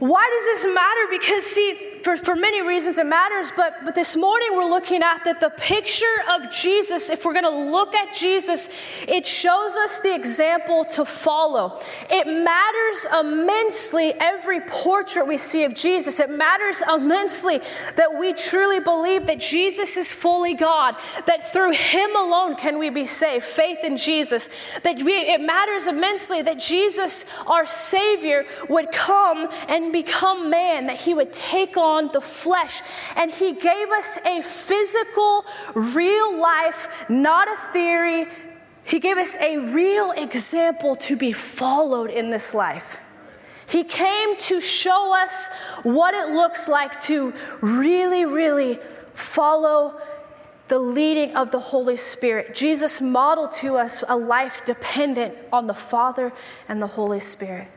Why 0.00 0.26
does 0.32 0.62
this 0.62 0.74
matter? 0.74 1.00
Because, 1.10 1.44
see, 1.44 1.89
for, 2.02 2.16
for 2.16 2.34
many 2.34 2.62
reasons 2.62 2.98
it 2.98 3.06
matters, 3.06 3.52
but, 3.56 3.74
but 3.84 3.94
this 3.94 4.16
morning 4.16 4.48
we're 4.52 4.68
looking 4.68 5.02
at 5.02 5.24
that 5.24 5.40
the 5.40 5.50
picture 5.50 6.04
of 6.30 6.50
Jesus, 6.50 7.10
if 7.10 7.24
we're 7.24 7.32
going 7.32 7.44
to 7.44 7.70
look 7.70 7.94
at 7.94 8.14
Jesus, 8.14 8.70
it 9.06 9.26
shows 9.26 9.76
us 9.76 10.00
the 10.00 10.14
example 10.14 10.84
to 10.86 11.04
follow. 11.04 11.78
It 12.10 12.26
matters 12.26 13.06
immensely, 13.18 14.14
every 14.18 14.60
portrait 14.60 15.26
we 15.26 15.36
see 15.36 15.64
of 15.64 15.74
Jesus. 15.74 16.20
It 16.20 16.30
matters 16.30 16.82
immensely 16.82 17.58
that 17.96 18.16
we 18.18 18.32
truly 18.32 18.80
believe 18.80 19.26
that 19.26 19.40
Jesus 19.40 19.96
is 19.96 20.10
fully 20.10 20.54
God, 20.54 20.96
that 21.26 21.52
through 21.52 21.72
Him 21.72 22.16
alone 22.16 22.56
can 22.56 22.78
we 22.78 22.90
be 22.90 23.06
saved, 23.06 23.44
faith 23.44 23.84
in 23.84 23.96
Jesus. 23.96 24.48
That 24.84 25.02
we, 25.02 25.12
it 25.12 25.40
matters 25.40 25.86
immensely 25.86 26.42
that 26.42 26.58
Jesus, 26.58 27.26
our 27.46 27.66
Savior, 27.66 28.46
would 28.68 28.90
come 28.92 29.48
and 29.68 29.92
become 29.92 30.50
man, 30.50 30.86
that 30.86 30.96
He 30.96 31.14
would 31.14 31.32
take 31.32 31.76
on 31.76 31.89
on 31.90 32.10
the 32.12 32.20
flesh. 32.20 32.82
And 33.16 33.30
he 33.30 33.52
gave 33.52 33.90
us 33.90 34.18
a 34.24 34.42
physical, 34.42 35.44
real 35.74 36.36
life, 36.38 37.04
not 37.08 37.48
a 37.48 37.56
theory. 37.72 38.26
He 38.84 39.00
gave 39.00 39.16
us 39.16 39.36
a 39.36 39.58
real 39.58 40.12
example 40.12 40.96
to 40.96 41.16
be 41.16 41.32
followed 41.32 42.10
in 42.10 42.30
this 42.30 42.54
life. 42.54 43.02
He 43.68 43.84
came 43.84 44.36
to 44.36 44.60
show 44.60 45.14
us 45.16 45.48
what 45.84 46.12
it 46.12 46.32
looks 46.32 46.68
like 46.68 47.00
to 47.02 47.32
really, 47.60 48.24
really 48.24 48.80
follow 49.14 50.00
the 50.66 50.78
leading 50.78 51.36
of 51.36 51.50
the 51.50 51.58
Holy 51.58 51.96
Spirit. 51.96 52.54
Jesus 52.54 53.00
modeled 53.00 53.50
to 53.52 53.76
us 53.76 54.02
a 54.08 54.16
life 54.16 54.64
dependent 54.64 55.34
on 55.52 55.66
the 55.66 55.74
Father 55.74 56.32
and 56.68 56.80
the 56.80 56.86
Holy 56.86 57.20
Spirit. 57.20 57.68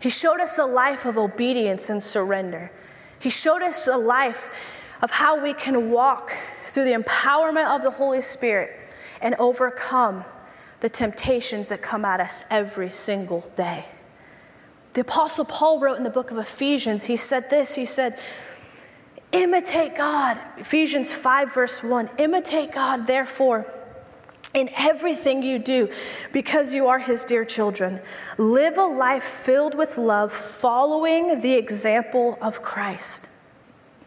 He 0.00 0.08
showed 0.08 0.40
us 0.40 0.58
a 0.58 0.64
life 0.64 1.04
of 1.04 1.18
obedience 1.18 1.90
and 1.90 2.02
surrender. 2.02 2.70
He 3.20 3.30
showed 3.30 3.62
us 3.62 3.86
a 3.86 3.96
life 3.96 4.96
of 5.02 5.10
how 5.10 5.42
we 5.42 5.52
can 5.52 5.90
walk 5.90 6.32
through 6.64 6.84
the 6.84 6.92
empowerment 6.92 7.74
of 7.74 7.82
the 7.82 7.90
Holy 7.90 8.22
Spirit 8.22 8.76
and 9.20 9.34
overcome 9.36 10.24
the 10.80 10.88
temptations 10.88 11.68
that 11.68 11.82
come 11.82 12.04
at 12.04 12.20
us 12.20 12.44
every 12.50 12.90
single 12.90 13.40
day. 13.56 13.84
The 14.94 15.02
Apostle 15.02 15.44
Paul 15.44 15.78
wrote 15.78 15.98
in 15.98 16.02
the 16.02 16.10
book 16.10 16.30
of 16.30 16.38
Ephesians, 16.38 17.04
he 17.04 17.16
said 17.16 17.48
this 17.50 17.74
He 17.74 17.84
said, 17.84 18.18
Imitate 19.32 19.96
God. 19.96 20.38
Ephesians 20.56 21.12
5, 21.12 21.54
verse 21.54 21.84
1. 21.84 22.10
Imitate 22.18 22.72
God, 22.72 23.06
therefore 23.06 23.66
in 24.54 24.68
everything 24.76 25.42
you 25.42 25.58
do 25.58 25.88
because 26.32 26.74
you 26.74 26.88
are 26.88 26.98
his 26.98 27.24
dear 27.24 27.44
children. 27.44 28.00
Live 28.36 28.78
a 28.78 28.84
life 28.84 29.22
filled 29.22 29.76
with 29.76 29.96
love, 29.96 30.32
following 30.32 31.40
the 31.40 31.54
example 31.54 32.38
of 32.42 32.62
Christ. 32.62 33.28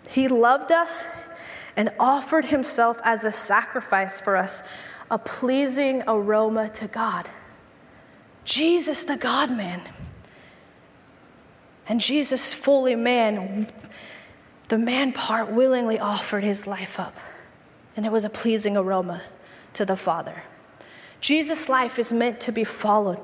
He 0.10 0.28
loved 0.28 0.72
us 0.72 1.08
and 1.76 1.90
offered 2.00 2.46
himself 2.46 3.00
as 3.04 3.24
a 3.24 3.32
sacrifice 3.32 4.20
for 4.20 4.36
us, 4.36 4.68
a 5.10 5.18
pleasing 5.18 6.04
aroma 6.08 6.70
to 6.70 6.88
God. 6.88 7.28
Jesus, 8.44 9.06
the 9.06 9.18
God 9.18 9.50
man. 9.50 9.82
And 11.88 12.00
Jesus, 12.00 12.54
fully 12.54 12.96
man, 12.96 13.68
the 14.68 14.78
man 14.78 15.14
part 15.14 15.52
willingly 15.52 16.00
offered 16.00 16.44
his 16.44 16.68
life 16.68 17.00
up, 17.00 17.16
and 17.96 18.06
it 18.06 18.12
was 18.12 18.26
a 18.26 18.30
pleasing 18.30 18.78
aroma 18.78 19.22
to 19.74 19.86
the 19.86 19.96
Father. 19.96 20.44
Jesus' 21.22 21.70
life 21.70 22.00
is 22.00 22.12
meant 22.12 22.40
to 22.42 22.52
be 22.52 22.64
followed. 22.64 23.20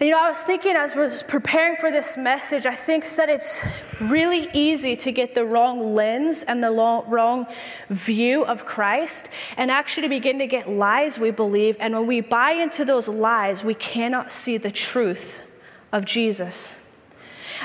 And, 0.00 0.08
you 0.08 0.14
know, 0.14 0.24
I 0.24 0.28
was 0.28 0.42
thinking 0.42 0.74
as 0.74 0.96
was 0.96 1.22
preparing 1.22 1.76
for 1.76 1.92
this 1.92 2.16
message, 2.16 2.66
I 2.66 2.74
think 2.74 3.14
that 3.14 3.28
it's 3.28 3.64
really 4.00 4.48
easy 4.52 4.96
to 4.96 5.12
get 5.12 5.36
the 5.36 5.44
wrong 5.44 5.94
lens 5.94 6.42
and 6.42 6.64
the 6.64 6.70
long, 6.70 7.08
wrong 7.08 7.46
view 7.88 8.44
of 8.44 8.66
Christ 8.66 9.28
and 9.56 9.70
actually 9.70 10.08
begin 10.08 10.40
to 10.40 10.48
get 10.48 10.68
lies 10.68 11.18
we 11.18 11.30
believe. 11.30 11.76
And 11.78 11.94
when 11.94 12.06
we 12.08 12.20
buy 12.20 12.52
into 12.52 12.84
those 12.84 13.08
lies, 13.08 13.62
we 13.62 13.74
cannot 13.74 14.32
see 14.32 14.56
the 14.56 14.72
truth 14.72 15.48
of 15.92 16.04
Jesus. 16.04 16.80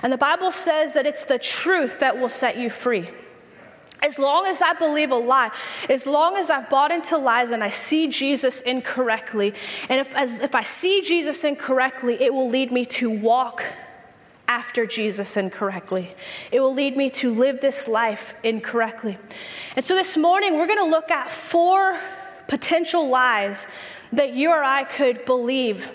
And 0.04 0.13
the 0.13 0.17
Bible 0.17 0.52
says 0.52 0.93
that 0.93 1.08
it's 1.08 1.25
the 1.25 1.39
truth 1.39 1.99
that 1.99 2.19
will 2.19 2.30
set 2.30 2.58
you 2.58 2.69
free. 2.69 3.10
As 4.02 4.18
long 4.18 4.46
as 4.46 4.62
I 4.62 4.74
believe 4.74 5.12
a 5.12 5.16
lie, 5.16 5.52
as 5.90 6.08
long 6.08 6.38
as 6.38 6.50
I've 6.50 6.70
bought 6.70 6.92
into 6.92 7.18
lies 7.18 7.52
and 7.52 7.64
I 7.64 7.70
see 7.70 8.08
Jesus 8.08 8.62
incorrectly, 8.62 9.54
and 9.90 10.00
if, 10.00 10.16
as, 10.16 10.42
if 10.42 10.56
I 10.56 10.64
see 10.64 11.02
Jesus 11.02 11.44
incorrectly, 11.44 12.22
it 12.22 12.34
will 12.34 12.50
lead 12.50 12.72
me 12.72 12.86
to 12.86 13.10
walk 13.10 13.64
after 14.48 14.86
Jesus 14.86 15.38
incorrectly. 15.38 16.10
It 16.52 16.60
will 16.60 16.74
lead 16.74 16.98
me 16.98 17.10
to 17.12 17.32
live 17.32 17.62
this 17.62 17.88
life 17.88 18.34
incorrectly. 18.44 19.18
And 19.76 19.86
so 19.86 19.96
this 19.96 20.18
morning, 20.18 20.56
we're 20.56 20.68
going 20.68 20.80
to 20.80 20.90
look 20.90 21.12
at 21.12 21.30
four 21.30 22.00
potential 22.48 23.08
lies 23.08 23.72
that 24.12 24.34
you 24.34 24.50
or 24.50 24.64
I 24.64 24.86
could 24.86 25.24
believe. 25.26 25.92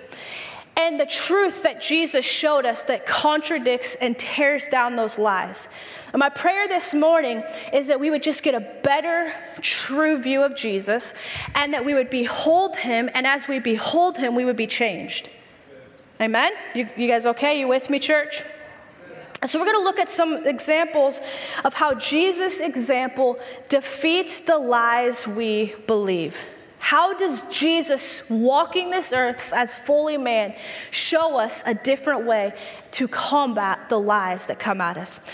And 0.76 1.00
the 1.00 1.06
truth 1.06 1.64
that 1.64 1.80
Jesus 1.80 2.24
showed 2.24 2.64
us 2.64 2.84
that 2.84 3.06
contradicts 3.06 3.96
and 3.96 4.16
tears 4.18 4.68
down 4.68 4.94
those 4.94 5.18
lies. 5.18 5.68
And 6.14 6.20
my 6.20 6.28
prayer 6.28 6.68
this 6.68 6.94
morning 6.94 7.42
is 7.72 7.88
that 7.88 7.98
we 7.98 8.08
would 8.08 8.22
just 8.22 8.44
get 8.44 8.54
a 8.54 8.60
better, 8.84 9.32
true 9.60 10.16
view 10.16 10.44
of 10.44 10.54
Jesus 10.54 11.12
and 11.56 11.74
that 11.74 11.84
we 11.84 11.92
would 11.92 12.08
behold 12.08 12.76
him. 12.76 13.10
And 13.14 13.26
as 13.26 13.48
we 13.48 13.58
behold 13.58 14.16
him, 14.16 14.36
we 14.36 14.44
would 14.44 14.54
be 14.54 14.68
changed. 14.68 15.28
Amen? 16.20 16.52
You, 16.72 16.88
you 16.96 17.08
guys 17.08 17.26
okay? 17.26 17.58
You 17.58 17.66
with 17.66 17.90
me, 17.90 17.98
church? 17.98 18.44
So 19.44 19.58
we're 19.58 19.64
going 19.64 19.76
to 19.76 19.82
look 19.82 19.98
at 19.98 20.08
some 20.08 20.46
examples 20.46 21.20
of 21.64 21.74
how 21.74 21.94
Jesus' 21.94 22.60
example 22.60 23.36
defeats 23.68 24.42
the 24.42 24.56
lies 24.56 25.26
we 25.26 25.74
believe. 25.88 26.48
How 26.78 27.14
does 27.14 27.42
Jesus 27.50 28.30
walking 28.30 28.90
this 28.90 29.12
earth 29.12 29.52
as 29.52 29.74
fully 29.74 30.18
man 30.18 30.54
show 30.92 31.36
us 31.38 31.64
a 31.66 31.74
different 31.74 32.24
way 32.24 32.54
to 32.92 33.08
combat 33.08 33.88
the 33.88 33.98
lies 33.98 34.46
that 34.46 34.60
come 34.60 34.80
at 34.80 34.96
us? 34.96 35.28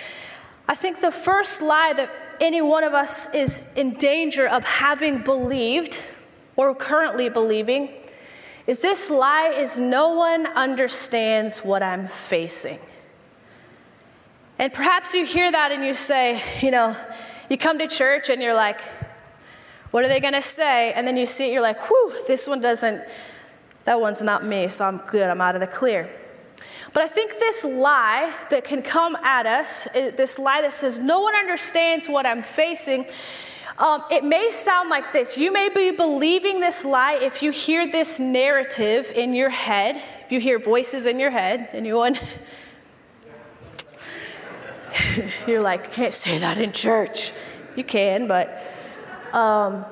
I 0.71 0.77
think 0.77 1.01
the 1.01 1.11
first 1.11 1.63
lie 1.63 1.95
that 1.95 2.09
any 2.41 2.63
one 2.63 2.85
of 2.85 2.95
us 2.95 3.35
is 3.35 3.75
in 3.75 3.95
danger 3.95 4.47
of 4.47 4.63
having 4.63 5.19
believed 5.19 6.01
or 6.55 6.77
currently 6.77 7.29
believing 7.29 7.89
is 8.69 8.81
this 8.81 9.11
lie 9.11 9.49
is 9.49 9.81
no 9.81 10.15
one 10.15 10.47
understands 10.47 11.65
what 11.65 11.83
I'm 11.83 12.07
facing. 12.07 12.79
And 14.61 14.73
perhaps 14.73 15.13
you 15.13 15.27
hear 15.27 15.51
that 15.51 15.73
and 15.73 15.85
you 15.85 15.93
say, 15.93 16.41
you 16.61 16.71
know, 16.71 16.97
you 17.49 17.59
come 17.59 17.81
to 17.81 17.89
church 17.89 18.31
and 18.31 18.41
you're 18.41 18.55
like, 18.55 18.81
what 19.91 20.05
are 20.05 20.09
they 20.09 20.21
going 20.21 20.35
to 20.35 20.43
say? 20.43 20.93
And 20.93 21.05
then 21.05 21.17
you 21.17 21.27
see 21.27 21.51
it, 21.51 21.53
you're 21.53 21.63
like, 21.63 21.81
whew, 21.89 22.15
this 22.29 22.47
one 22.47 22.61
doesn't, 22.61 23.03
that 23.87 24.01
one's 24.01 24.23
not 24.23 24.45
me, 24.45 24.69
so 24.69 24.85
I'm 24.85 24.99
good, 25.09 25.29
I'm 25.29 25.41
out 25.41 25.57
of 25.57 25.63
the 25.63 25.67
clear. 25.67 26.09
But 26.93 27.05
I 27.05 27.09
think 27.09 27.39
this 27.39 27.65
lie 27.65 28.33
that 28.51 28.65
can 28.65 28.83
come 28.83 29.17
at 29.17 29.47
us, 29.47 29.85
this 29.93 30.39
lie 30.39 30.63
that 30.63 30.73
says, 30.73 30.99
no 30.99 31.21
one 31.21 31.37
understands 31.37 32.09
what 32.09 32.27
I'm 32.27 32.43
facing, 32.43 33.05
um, 33.79 34.05
it 34.11 34.25
may 34.25 34.51
sound 34.51 34.91
like 34.91 35.11
this. 35.11 35.39
You 35.39 35.53
may 35.53 35.71
be 35.75 35.91
believing 35.91 36.61
this 36.61 36.85
lie 36.85 37.15
if 37.15 37.43
you 37.43 37.51
hear 37.51 37.91
this 37.91 38.21
narrative 38.21 39.11
in 39.15 39.33
your 39.33 39.49
head, 39.49 39.97
if 39.97 40.31
you 40.31 40.39
hear 40.39 40.59
voices 40.59 41.07
in 41.07 41.19
your 41.19 41.31
head. 41.31 41.71
Anyone? 41.73 42.19
You're 45.47 45.63
like, 45.63 45.93
can't 45.93 46.13
say 46.13 46.39
that 46.39 46.59
in 46.59 46.73
church. 46.73 47.33
You 47.75 47.85
can, 47.85 48.27
but 48.27 48.63
um, 49.33 49.87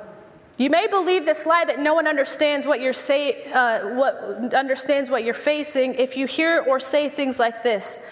You 0.59 0.71
may 0.71 0.89
believe 0.89 1.25
this 1.25 1.47
lie 1.47 1.65
that 1.67 1.79
no 1.79 1.95
one 1.95 2.09
understands 2.09 2.67
what 2.67 2.81
you're 2.81 2.93
say, 2.93 3.45
uh, 3.53 3.95
what 3.95 4.53
understands 4.55 5.09
what 5.09 5.23
you're 5.23 5.33
facing 5.33 5.95
if 5.95 6.17
you 6.17 6.27
hear 6.27 6.65
or 6.67 6.81
say 6.81 7.09
things 7.09 7.39
like 7.39 7.63
this. 7.63 8.11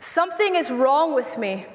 Something 0.00 0.54
is 0.54 0.72
wrong 0.72 1.14
with 1.14 1.36
me. 1.36 1.66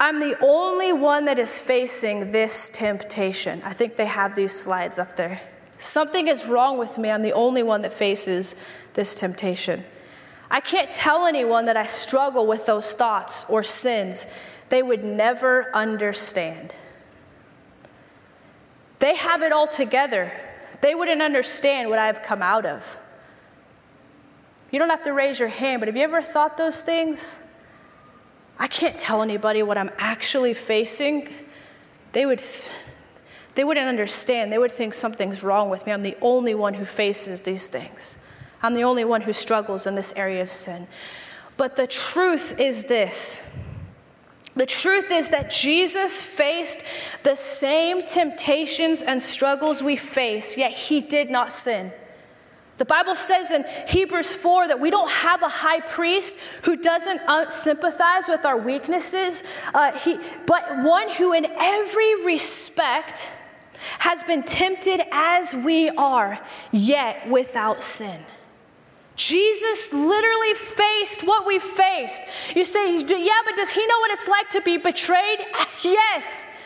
I'm 0.00 0.18
the 0.18 0.36
only 0.42 0.92
one 0.92 1.26
that 1.26 1.38
is 1.38 1.56
facing 1.56 2.32
this 2.32 2.68
temptation. 2.70 3.62
I 3.64 3.72
think 3.72 3.94
they 3.94 4.06
have 4.06 4.34
these 4.34 4.52
slides 4.52 4.98
up 4.98 5.14
there. 5.14 5.40
Something 5.78 6.26
is 6.26 6.44
wrong 6.44 6.76
with 6.76 6.98
me. 6.98 7.08
I'm 7.08 7.22
the 7.22 7.32
only 7.32 7.62
one 7.62 7.82
that 7.82 7.92
faces 7.92 8.56
this 8.94 9.14
temptation. 9.14 9.84
I 10.50 10.58
can't 10.58 10.92
tell 10.92 11.26
anyone 11.26 11.66
that 11.66 11.76
I 11.76 11.86
struggle 11.86 12.44
with 12.44 12.66
those 12.66 12.92
thoughts 12.92 13.48
or 13.48 13.62
sins. 13.62 14.34
They 14.68 14.82
would 14.82 15.04
never 15.04 15.70
understand. 15.74 16.74
They 19.02 19.16
have 19.16 19.42
it 19.42 19.50
all 19.50 19.66
together. 19.66 20.30
They 20.80 20.94
wouldn't 20.94 21.22
understand 21.22 21.90
what 21.90 21.98
I've 21.98 22.22
come 22.22 22.40
out 22.40 22.64
of. 22.64 23.00
You 24.70 24.78
don't 24.78 24.90
have 24.90 25.02
to 25.02 25.12
raise 25.12 25.40
your 25.40 25.48
hand, 25.48 25.80
but 25.80 25.88
have 25.88 25.96
you 25.96 26.04
ever 26.04 26.22
thought 26.22 26.56
those 26.56 26.82
things? 26.82 27.44
I 28.60 28.68
can't 28.68 28.96
tell 29.00 29.20
anybody 29.20 29.64
what 29.64 29.76
I'm 29.76 29.90
actually 29.98 30.54
facing. 30.54 31.28
They 32.12 32.26
would 32.26 32.40
they 33.56 33.64
wouldn't 33.64 33.88
understand. 33.88 34.52
They 34.52 34.58
would 34.58 34.70
think 34.70 34.94
something's 34.94 35.42
wrong 35.42 35.68
with 35.68 35.84
me. 35.84 35.92
I'm 35.92 36.02
the 36.02 36.16
only 36.22 36.54
one 36.54 36.74
who 36.74 36.84
faces 36.84 37.42
these 37.42 37.66
things. 37.66 38.24
I'm 38.62 38.74
the 38.74 38.84
only 38.84 39.04
one 39.04 39.22
who 39.22 39.32
struggles 39.32 39.88
in 39.88 39.96
this 39.96 40.12
area 40.14 40.42
of 40.42 40.50
sin. 40.52 40.86
But 41.56 41.74
the 41.74 41.88
truth 41.88 42.60
is 42.60 42.84
this 42.84 43.52
the 44.54 44.66
truth 44.66 45.10
is 45.10 45.30
that 45.30 45.50
Jesus 45.50 46.22
faced 46.22 46.84
the 47.22 47.36
same 47.36 48.02
temptations 48.02 49.02
and 49.02 49.22
struggles 49.22 49.82
we 49.82 49.96
face, 49.96 50.58
yet 50.58 50.72
he 50.72 51.00
did 51.00 51.30
not 51.30 51.52
sin. 51.52 51.90
The 52.76 52.84
Bible 52.84 53.14
says 53.14 53.50
in 53.50 53.64
Hebrews 53.88 54.34
4 54.34 54.68
that 54.68 54.80
we 54.80 54.90
don't 54.90 55.10
have 55.10 55.42
a 55.42 55.48
high 55.48 55.80
priest 55.80 56.38
who 56.64 56.76
doesn't 56.76 57.20
sympathize 57.52 58.28
with 58.28 58.44
our 58.44 58.56
weaknesses, 58.56 59.42
uh, 59.72 59.92
he, 59.98 60.18
but 60.46 60.82
one 60.82 61.08
who, 61.10 61.32
in 61.32 61.46
every 61.46 62.24
respect, 62.24 63.30
has 64.00 64.22
been 64.24 64.42
tempted 64.42 65.00
as 65.12 65.54
we 65.54 65.90
are, 65.90 66.38
yet 66.72 67.28
without 67.28 67.82
sin. 67.82 68.20
Jesus 69.16 69.92
literally 69.92 70.54
faced 70.54 71.22
what 71.22 71.46
we 71.46 71.58
faced. 71.58 72.22
You 72.54 72.64
say, 72.64 72.98
yeah, 72.98 73.40
but 73.44 73.56
does 73.56 73.72
he 73.72 73.86
know 73.86 73.98
what 73.98 74.10
it's 74.10 74.28
like 74.28 74.48
to 74.50 74.60
be 74.62 74.78
betrayed? 74.78 75.40
yes. 75.82 76.58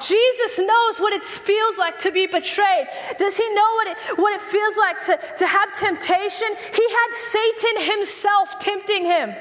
Jesus 0.00 0.58
knows 0.58 0.98
what 0.98 1.12
it 1.12 1.22
feels 1.22 1.78
like 1.78 1.98
to 1.98 2.10
be 2.10 2.26
betrayed. 2.26 2.86
Does 3.18 3.36
he 3.36 3.54
know 3.54 3.70
what 3.74 3.88
it, 3.88 3.96
what 4.16 4.32
it 4.32 4.40
feels 4.40 4.76
like 4.78 5.00
to, 5.02 5.18
to 5.38 5.46
have 5.46 5.74
temptation? 5.74 6.48
He 6.74 6.90
had 6.90 7.12
Satan 7.12 7.82
himself 7.82 8.58
tempting 8.58 9.04
him. 9.04 9.34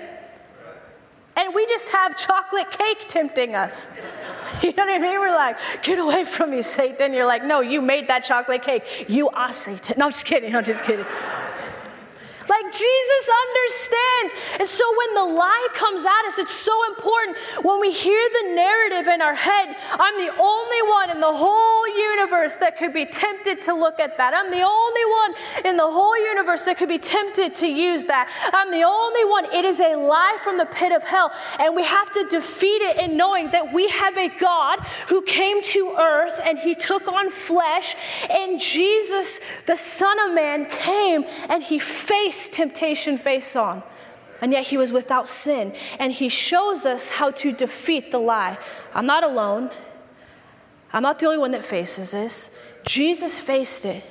And 1.38 1.56
we 1.56 1.66
just 1.68 1.88
have 1.90 2.18
chocolate 2.18 2.70
cake 2.72 3.06
tempting 3.08 3.56
us. 3.56 3.96
You 4.64 4.74
know 4.74 4.84
what 4.84 4.96
I 4.96 4.98
mean? 4.98 5.20
We're 5.20 5.30
like, 5.30 5.58
get 5.84 6.00
away 6.00 6.26
from 6.26 6.52
me, 6.52 6.64
Satan. 6.64 7.14
You're 7.14 7.26
like, 7.26 7.46
no, 7.46 7.62
you 7.62 7.82
made 7.82 8.08
that 8.08 8.24
chocolate 8.24 8.64
cake. 8.64 9.06
You 9.08 9.30
are 9.30 9.54
Satan. 9.54 9.96
No, 10.00 10.06
I'm 10.06 10.12
just 10.12 10.26
kidding. 10.26 10.54
I'm 10.56 10.64
just 10.64 10.84
kidding. 10.84 11.06
Jesus 12.72 13.30
understands. 13.48 14.34
And 14.60 14.70
so 14.70 14.84
when 14.98 15.14
the 15.16 15.34
lie 15.34 15.68
comes 15.74 16.06
at 16.06 16.26
us, 16.26 16.40
it's 16.40 16.56
so 16.56 16.74
important. 16.88 17.38
When 17.64 17.80
we 17.80 17.92
hear 17.92 18.30
the 18.42 18.56
narrative 18.56 19.08
in 19.08 19.22
our 19.22 19.36
head, 19.36 19.76
I'm 19.92 20.18
the 20.18 20.34
only 20.40 20.82
one 20.90 21.10
in 21.10 21.20
the 21.20 21.32
whole 21.32 21.88
universe 21.88 22.58
that 22.58 22.78
could 22.78 22.94
be 22.94 23.06
tempted 23.06 23.62
to 23.64 23.74
look 23.74 24.00
at 24.00 24.18
that. 24.18 24.34
I'm 24.34 24.52
the 24.52 24.62
only 24.62 25.06
one 25.06 25.34
in 25.66 25.78
the 25.78 25.88
whole 25.88 26.18
universe 26.18 26.66
that 26.66 26.78
could 26.78 26.90
be 26.90 26.98
tempted 26.98 27.56
to 27.56 27.68
use 27.68 28.06
that. 28.06 28.30
I'm 28.54 28.72
the 28.72 28.84
only 28.84 29.26
one. 29.26 29.46
It 29.54 29.66
is 29.66 29.80
a 29.80 29.96
lie 29.96 30.38
from 30.44 30.58
the 30.58 30.66
pit 30.66 30.92
of 30.92 31.04
hell. 31.04 31.32
And 31.60 31.76
we 31.76 31.84
have 31.84 32.12
to 32.12 32.26
defeat 32.30 32.82
it 32.82 32.98
in 32.98 33.18
knowing 33.18 33.50
that 33.52 33.74
we 33.74 33.88
have 33.90 34.18
a 34.18 34.30
God 34.40 34.80
who 35.08 35.22
came 35.22 35.62
to 35.64 35.96
earth 36.00 36.40
and 36.46 36.58
he 36.58 36.76
took 36.76 37.08
on 37.08 37.30
flesh. 37.30 37.96
And 38.30 38.60
Jesus, 38.60 39.62
the 39.66 39.78
Son 39.78 40.20
of 40.28 40.36
Man, 40.36 40.66
came 40.66 41.26
and 41.50 41.64
he 41.64 41.80
faced 41.80 42.56
temptation 42.60 43.18
face 43.18 43.56
on, 43.56 43.82
and 44.42 44.52
yet 44.52 44.68
he 44.68 44.76
was 44.76 44.92
without 44.92 45.30
sin. 45.30 45.74
And 45.98 46.12
he 46.12 46.28
shows 46.28 46.86
us 46.86 47.10
how 47.10 47.32
to 47.32 47.54
defeat 47.54 48.12
the 48.12 48.20
lie. 48.20 48.58
I'm 48.94 49.06
not 49.06 49.24
alone. 49.24 49.70
I'm 50.92 51.04
not 51.04 51.20
the 51.20 51.26
only 51.28 51.38
one 51.38 51.52
that 51.52 51.64
faces 51.64 52.12
this. 52.12 52.62
Jesus 52.86 53.40
faced 53.40 53.86
it, 53.86 54.04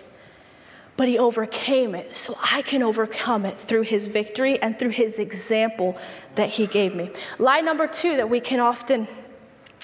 but 0.96 1.08
he 1.08 1.18
overcame 1.18 1.94
it. 1.94 2.14
So 2.14 2.38
I 2.42 2.62
can 2.62 2.82
overcome 2.82 3.44
it 3.44 3.58
through 3.58 3.82
his 3.82 4.06
victory 4.06 4.60
and 4.62 4.78
through 4.78 4.90
his 4.90 5.18
example 5.18 5.98
that 6.36 6.48
he 6.48 6.66
gave 6.66 6.94
me. 6.94 7.10
Lie 7.38 7.60
number 7.60 7.86
two 7.86 8.16
that 8.16 8.30
we 8.30 8.40
can 8.40 8.60
often 8.60 9.08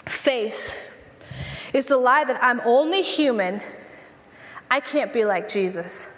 face 0.07 0.91
is 1.75 1.87
the 1.87 1.97
lie 1.97 2.25
that 2.25 2.43
I'm 2.43 2.61
only 2.65 3.03
human. 3.03 3.61
I 4.71 4.81
can't 4.81 5.13
be 5.13 5.25
like 5.25 5.49
Jesus. 5.49 6.14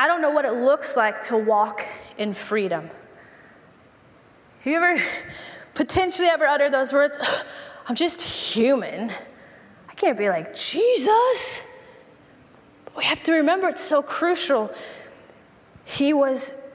I 0.00 0.06
don't 0.06 0.22
know 0.22 0.30
what 0.30 0.46
it 0.46 0.52
looks 0.52 0.96
like 0.96 1.20
to 1.24 1.36
walk 1.36 1.84
in 2.16 2.32
freedom. 2.32 2.84
Have 2.84 4.66
you 4.66 4.76
ever 4.76 4.98
potentially 5.74 6.26
ever 6.26 6.46
uttered 6.46 6.72
those 6.72 6.90
words? 6.90 7.18
I'm 7.86 7.94
just 7.94 8.22
human. 8.22 9.10
I 9.90 9.94
can't 9.96 10.16
be 10.16 10.30
like 10.30 10.54
Jesus. 10.54 11.78
But 12.86 12.96
we 12.96 13.04
have 13.04 13.22
to 13.24 13.32
remember 13.32 13.68
it's 13.68 13.82
so 13.82 14.00
crucial. 14.00 14.72
He 15.84 16.14
was 16.14 16.72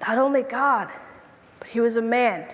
not 0.00 0.18
only 0.18 0.42
God, 0.42 0.90
but 1.60 1.68
he 1.68 1.78
was 1.78 1.96
a 1.96 2.02
man 2.02 2.52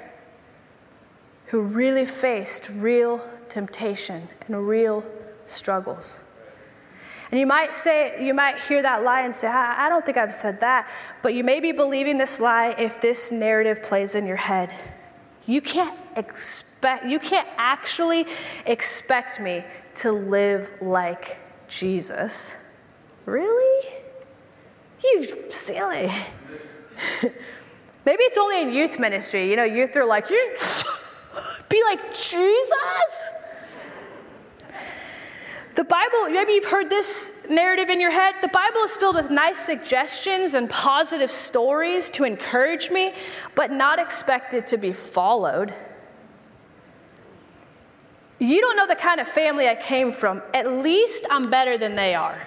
who 1.46 1.62
really 1.62 2.04
faced 2.04 2.68
real 2.68 3.22
temptation 3.48 4.28
and 4.46 4.68
real 4.68 5.02
struggles. 5.46 6.25
And 7.36 7.40
you 7.42 7.46
might 7.46 7.74
say, 7.74 8.24
you 8.24 8.32
might 8.32 8.58
hear 8.62 8.80
that 8.80 9.04
lie 9.04 9.20
and 9.20 9.34
say, 9.34 9.46
I, 9.46 9.84
I 9.84 9.88
don't 9.90 10.06
think 10.06 10.16
I've 10.16 10.32
said 10.32 10.60
that. 10.60 10.88
But 11.20 11.34
you 11.34 11.44
may 11.44 11.60
be 11.60 11.70
believing 11.70 12.16
this 12.16 12.40
lie 12.40 12.74
if 12.78 13.02
this 13.02 13.30
narrative 13.30 13.82
plays 13.82 14.14
in 14.14 14.24
your 14.24 14.38
head. 14.38 14.72
You 15.44 15.60
can't 15.60 15.94
expect, 16.16 17.04
you 17.04 17.18
can't 17.18 17.46
actually 17.58 18.24
expect 18.64 19.38
me 19.38 19.64
to 19.96 20.12
live 20.12 20.70
like 20.80 21.36
Jesus. 21.68 22.72
Really? 23.26 23.86
You 25.04 25.50
silly. 25.50 26.10
Maybe 28.06 28.22
it's 28.22 28.38
only 28.38 28.62
in 28.62 28.72
youth 28.72 28.98
ministry. 28.98 29.50
You 29.50 29.56
know, 29.56 29.64
youth 29.64 29.94
are 29.96 30.06
like, 30.06 30.30
you 30.30 30.56
be 31.68 31.82
like 31.84 32.14
Jesus? 32.14 33.45
The 35.76 35.84
Bible, 35.84 36.30
maybe 36.30 36.54
you've 36.54 36.70
heard 36.70 36.88
this 36.88 37.46
narrative 37.50 37.90
in 37.90 38.00
your 38.00 38.10
head. 38.10 38.34
The 38.40 38.48
Bible 38.48 38.80
is 38.80 38.96
filled 38.96 39.16
with 39.16 39.30
nice 39.30 39.58
suggestions 39.58 40.54
and 40.54 40.70
positive 40.70 41.30
stories 41.30 42.08
to 42.10 42.24
encourage 42.24 42.90
me, 42.90 43.12
but 43.54 43.70
not 43.70 43.98
expected 43.98 44.66
to 44.68 44.78
be 44.78 44.92
followed. 44.92 45.74
You 48.38 48.58
don't 48.62 48.76
know 48.76 48.86
the 48.86 48.94
kind 48.94 49.20
of 49.20 49.28
family 49.28 49.68
I 49.68 49.74
came 49.74 50.12
from. 50.12 50.40
At 50.54 50.72
least 50.72 51.26
I'm 51.30 51.50
better 51.50 51.76
than 51.76 51.94
they 51.94 52.14
are. 52.14 52.38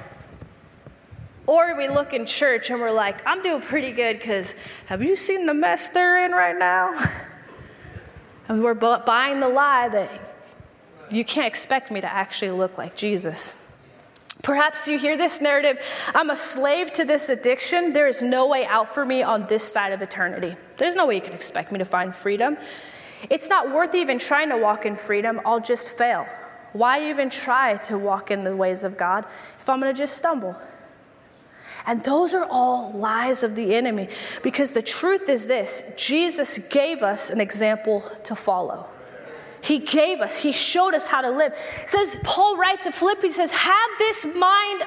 Or 1.45 1.75
we 1.77 1.87
look 1.87 2.13
in 2.13 2.25
church 2.25 2.71
and 2.71 2.81
we're 2.81 2.91
like, 2.91 3.25
I'm 3.27 3.43
doing 3.43 3.61
pretty 3.61 3.91
good 3.91 4.17
because 4.17 4.55
have 4.87 5.03
you 5.03 5.15
seen 5.15 5.45
the 5.45 5.53
mess 5.53 5.89
they're 5.89 6.25
in 6.25 6.31
right 6.31 6.57
now? 6.57 6.99
And 8.47 8.63
we're 8.63 8.73
buying 8.73 9.39
the 9.41 9.47
lie 9.47 9.89
that 9.89 10.28
you 11.09 11.25
can't 11.25 11.47
expect 11.47 11.91
me 11.91 12.01
to 12.01 12.11
actually 12.11 12.51
look 12.51 12.77
like 12.77 12.95
Jesus. 12.95 13.65
Perhaps 14.41 14.87
you 14.87 14.97
hear 14.97 15.17
this 15.17 15.41
narrative 15.41 15.79
I'm 16.15 16.29
a 16.29 16.35
slave 16.35 16.91
to 16.93 17.05
this 17.05 17.29
addiction. 17.29 17.93
There 17.93 18.07
is 18.07 18.21
no 18.21 18.47
way 18.47 18.65
out 18.65 18.93
for 18.93 19.05
me 19.05 19.21
on 19.21 19.47
this 19.47 19.63
side 19.63 19.91
of 19.91 20.01
eternity. 20.01 20.55
There's 20.77 20.95
no 20.95 21.05
way 21.05 21.15
you 21.15 21.21
can 21.21 21.33
expect 21.33 21.71
me 21.71 21.79
to 21.79 21.85
find 21.85 22.15
freedom. 22.15 22.57
It's 23.29 23.49
not 23.49 23.71
worth 23.71 23.95
even 23.95 24.17
trying 24.17 24.49
to 24.49 24.57
walk 24.57 24.85
in 24.85 24.95
freedom. 24.95 25.41
I'll 25.45 25.59
just 25.59 25.97
fail. 25.97 26.25
Why 26.71 27.09
even 27.09 27.29
try 27.29 27.77
to 27.77 27.97
walk 27.97 28.31
in 28.31 28.43
the 28.43 28.55
ways 28.55 28.83
of 28.83 28.97
God 28.97 29.25
if 29.59 29.67
I'm 29.69 29.81
going 29.81 29.93
to 29.93 29.97
just 29.97 30.15
stumble? 30.15 30.55
And 31.85 32.03
those 32.03 32.33
are 32.33 32.47
all 32.49 32.91
lies 32.91 33.43
of 33.43 33.55
the 33.55 33.75
enemy 33.75 34.09
because 34.43 34.71
the 34.71 34.81
truth 34.81 35.27
is 35.27 35.47
this 35.47 35.95
Jesus 35.97 36.67
gave 36.67 37.01
us 37.03 37.29
an 37.29 37.41
example 37.41 38.01
to 38.23 38.35
follow. 38.35 38.85
He 39.61 39.79
gave 39.79 40.21
us, 40.21 40.41
He 40.41 40.51
showed 40.51 40.93
us 40.93 41.07
how 41.07 41.21
to 41.21 41.29
live. 41.29 41.53
It 41.83 41.89
says, 41.89 42.19
Paul 42.23 42.57
writes 42.57 42.85
in 42.85 42.91
Philippians, 42.91 43.35
says, 43.35 43.51
Have 43.51 43.89
this 43.97 44.35
mind 44.35 44.83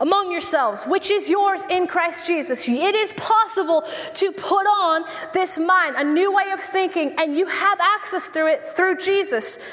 among 0.00 0.32
yourselves, 0.32 0.84
which 0.86 1.10
is 1.10 1.30
yours 1.30 1.64
in 1.70 1.86
Christ 1.86 2.26
Jesus. 2.26 2.68
It 2.68 2.94
is 2.94 3.12
possible 3.14 3.84
to 4.14 4.32
put 4.32 4.66
on 4.66 5.04
this 5.32 5.58
mind, 5.58 5.96
a 5.96 6.04
new 6.04 6.32
way 6.32 6.50
of 6.52 6.60
thinking, 6.60 7.14
and 7.18 7.36
you 7.36 7.46
have 7.46 7.80
access 7.80 8.28
through 8.28 8.48
it 8.48 8.60
through 8.60 8.96
Jesus 8.96 9.64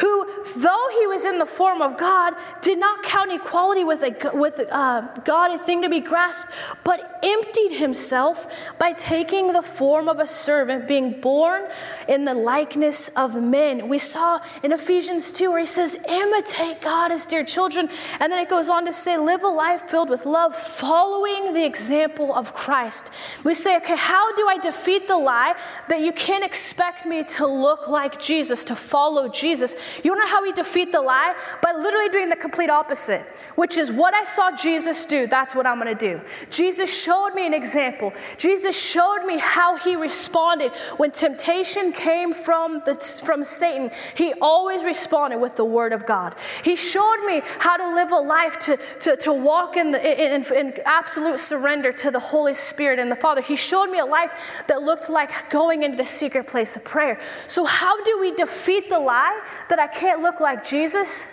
who, 0.00 0.26
though 0.56 0.88
he 0.98 1.06
was 1.06 1.24
in 1.24 1.38
the 1.38 1.46
form 1.46 1.82
of 1.82 1.96
God, 1.98 2.34
did 2.62 2.78
not 2.78 3.02
count 3.02 3.32
equality 3.32 3.84
with, 3.84 4.02
a, 4.02 4.36
with 4.36 4.60
uh, 4.70 5.08
God 5.24 5.50
a 5.50 5.58
thing 5.58 5.82
to 5.82 5.88
be 5.88 6.00
grasped, 6.00 6.52
but 6.84 7.18
emptied 7.22 7.76
himself 7.76 8.78
by 8.78 8.92
taking 8.92 9.52
the 9.52 9.62
form 9.62 10.08
of 10.08 10.20
a 10.20 10.26
servant, 10.26 10.86
being 10.86 11.20
born 11.20 11.64
in 12.08 12.24
the 12.24 12.34
likeness 12.34 13.08
of 13.16 13.40
men. 13.42 13.88
We 13.88 13.98
saw 13.98 14.40
in 14.62 14.72
Ephesians 14.72 15.32
2 15.32 15.50
where 15.50 15.60
he 15.60 15.66
says, 15.66 15.96
imitate 16.08 16.80
God 16.80 17.10
as 17.10 17.26
dear 17.26 17.44
children. 17.44 17.88
And 18.20 18.32
then 18.32 18.40
it 18.40 18.48
goes 18.48 18.68
on 18.68 18.84
to 18.86 18.92
say, 18.92 19.18
live 19.18 19.42
a 19.42 19.48
life 19.48 19.82
filled 19.82 20.10
with 20.10 20.26
love, 20.26 20.54
following 20.54 21.54
the 21.54 21.64
example 21.64 22.32
of 22.34 22.54
Christ. 22.54 23.10
We 23.42 23.54
say, 23.54 23.76
okay, 23.78 23.96
how 23.96 24.32
do 24.34 24.46
I 24.48 24.58
defeat 24.58 25.08
the 25.08 25.16
lie 25.16 25.56
that 25.88 26.00
you 26.00 26.12
can't 26.12 26.44
expect 26.44 27.04
me 27.04 27.24
to 27.24 27.46
look 27.46 27.88
like 27.88 28.20
Jesus, 28.20 28.64
to 28.66 28.76
follow 28.76 29.28
Jesus? 29.28 29.74
You 30.04 30.14
know 30.14 30.26
how 30.26 30.42
we 30.42 30.52
defeat 30.52 30.92
the 30.92 31.00
lie? 31.00 31.34
By 31.62 31.72
literally 31.72 32.08
doing 32.08 32.28
the 32.28 32.36
complete 32.36 32.70
opposite, 32.70 33.22
which 33.56 33.76
is 33.76 33.92
what 33.92 34.14
I 34.14 34.24
saw 34.24 34.54
Jesus 34.56 35.06
do, 35.06 35.26
that's 35.26 35.54
what 35.54 35.66
I'm 35.66 35.80
going 35.80 35.96
to 35.96 36.18
do. 36.18 36.20
Jesus 36.50 37.02
showed 37.02 37.34
me 37.34 37.46
an 37.46 37.54
example. 37.54 38.12
Jesus 38.36 38.80
showed 38.80 39.24
me 39.24 39.38
how 39.38 39.76
he 39.76 39.96
responded 39.96 40.72
when 40.96 41.10
temptation 41.10 41.92
came 41.92 42.32
from, 42.32 42.82
the, 42.84 42.94
from 43.24 43.44
Satan. 43.44 43.90
He 44.14 44.34
always 44.40 44.84
responded 44.84 45.38
with 45.38 45.56
the 45.56 45.64
word 45.64 45.92
of 45.92 46.06
God. 46.06 46.34
He 46.64 46.76
showed 46.76 47.24
me 47.26 47.42
how 47.58 47.76
to 47.76 47.94
live 47.94 48.12
a 48.12 48.16
life 48.16 48.58
to, 48.60 48.78
to, 49.00 49.16
to 49.16 49.32
walk 49.32 49.76
in, 49.76 49.90
the, 49.90 50.34
in, 50.34 50.44
in 50.54 50.74
absolute 50.84 51.38
surrender 51.38 51.92
to 51.92 52.10
the 52.10 52.20
Holy 52.20 52.54
Spirit 52.54 52.98
and 52.98 53.10
the 53.10 53.16
Father. 53.16 53.40
He 53.40 53.56
showed 53.56 53.86
me 53.86 53.98
a 53.98 54.06
life 54.06 54.64
that 54.68 54.82
looked 54.82 55.10
like 55.10 55.50
going 55.50 55.82
into 55.82 55.96
the 55.96 56.04
secret 56.04 56.46
place 56.46 56.76
of 56.76 56.84
prayer. 56.84 57.18
So, 57.46 57.64
how 57.64 58.02
do 58.04 58.20
we 58.20 58.32
defeat 58.32 58.88
the 58.88 58.98
lie 58.98 59.40
that 59.68 59.77
I 59.78 59.86
can't 59.86 60.22
look 60.22 60.40
like 60.40 60.64
Jesus? 60.64 61.32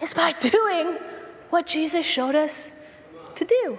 Is 0.00 0.14
by 0.14 0.32
doing 0.40 0.98
what 1.50 1.66
Jesus 1.66 2.04
showed 2.04 2.34
us 2.34 2.80
to 3.36 3.44
do. 3.44 3.78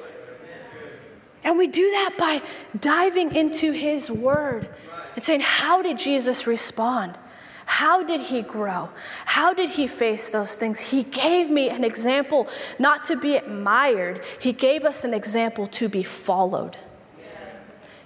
And 1.44 1.58
we 1.58 1.68
do 1.68 1.90
that 1.92 2.16
by 2.18 2.42
diving 2.80 3.36
into 3.36 3.72
His 3.72 4.10
Word 4.10 4.68
and 5.14 5.24
saying, 5.24 5.42
How 5.42 5.82
did 5.82 5.98
Jesus 5.98 6.48
respond? 6.48 7.18
How 7.66 8.04
did 8.04 8.22
he 8.22 8.42
grow? 8.44 8.90
How 9.26 9.54
did 9.54 9.72
he 9.72 9.88
face 9.88 10.30
those 10.30 10.56
things? 10.56 10.80
He 10.80 11.04
gave 11.04 11.50
me 11.50 11.70
an 11.70 11.84
example 11.84 12.48
not 12.78 13.04
to 13.06 13.18
be 13.18 13.38
admired, 13.38 14.24
he 14.40 14.54
gave 14.54 14.86
us 14.86 15.04
an 15.04 15.14
example 15.14 15.68
to 15.68 15.90
be 15.90 16.04
followed. 16.04 16.78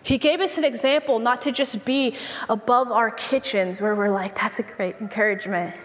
He 0.02 0.18
gave 0.18 0.40
us 0.40 0.58
an 0.58 0.64
example 0.64 1.20
not 1.20 1.42
to 1.42 1.52
just 1.52 1.86
be 1.86 2.16
above 2.48 2.90
our 2.90 3.12
kitchens 3.12 3.82
where 3.82 3.94
we're 3.94 4.10
like, 4.10 4.34
that's 4.40 4.58
a 4.58 4.64
great 4.64 4.96
encouragement. 5.02 5.76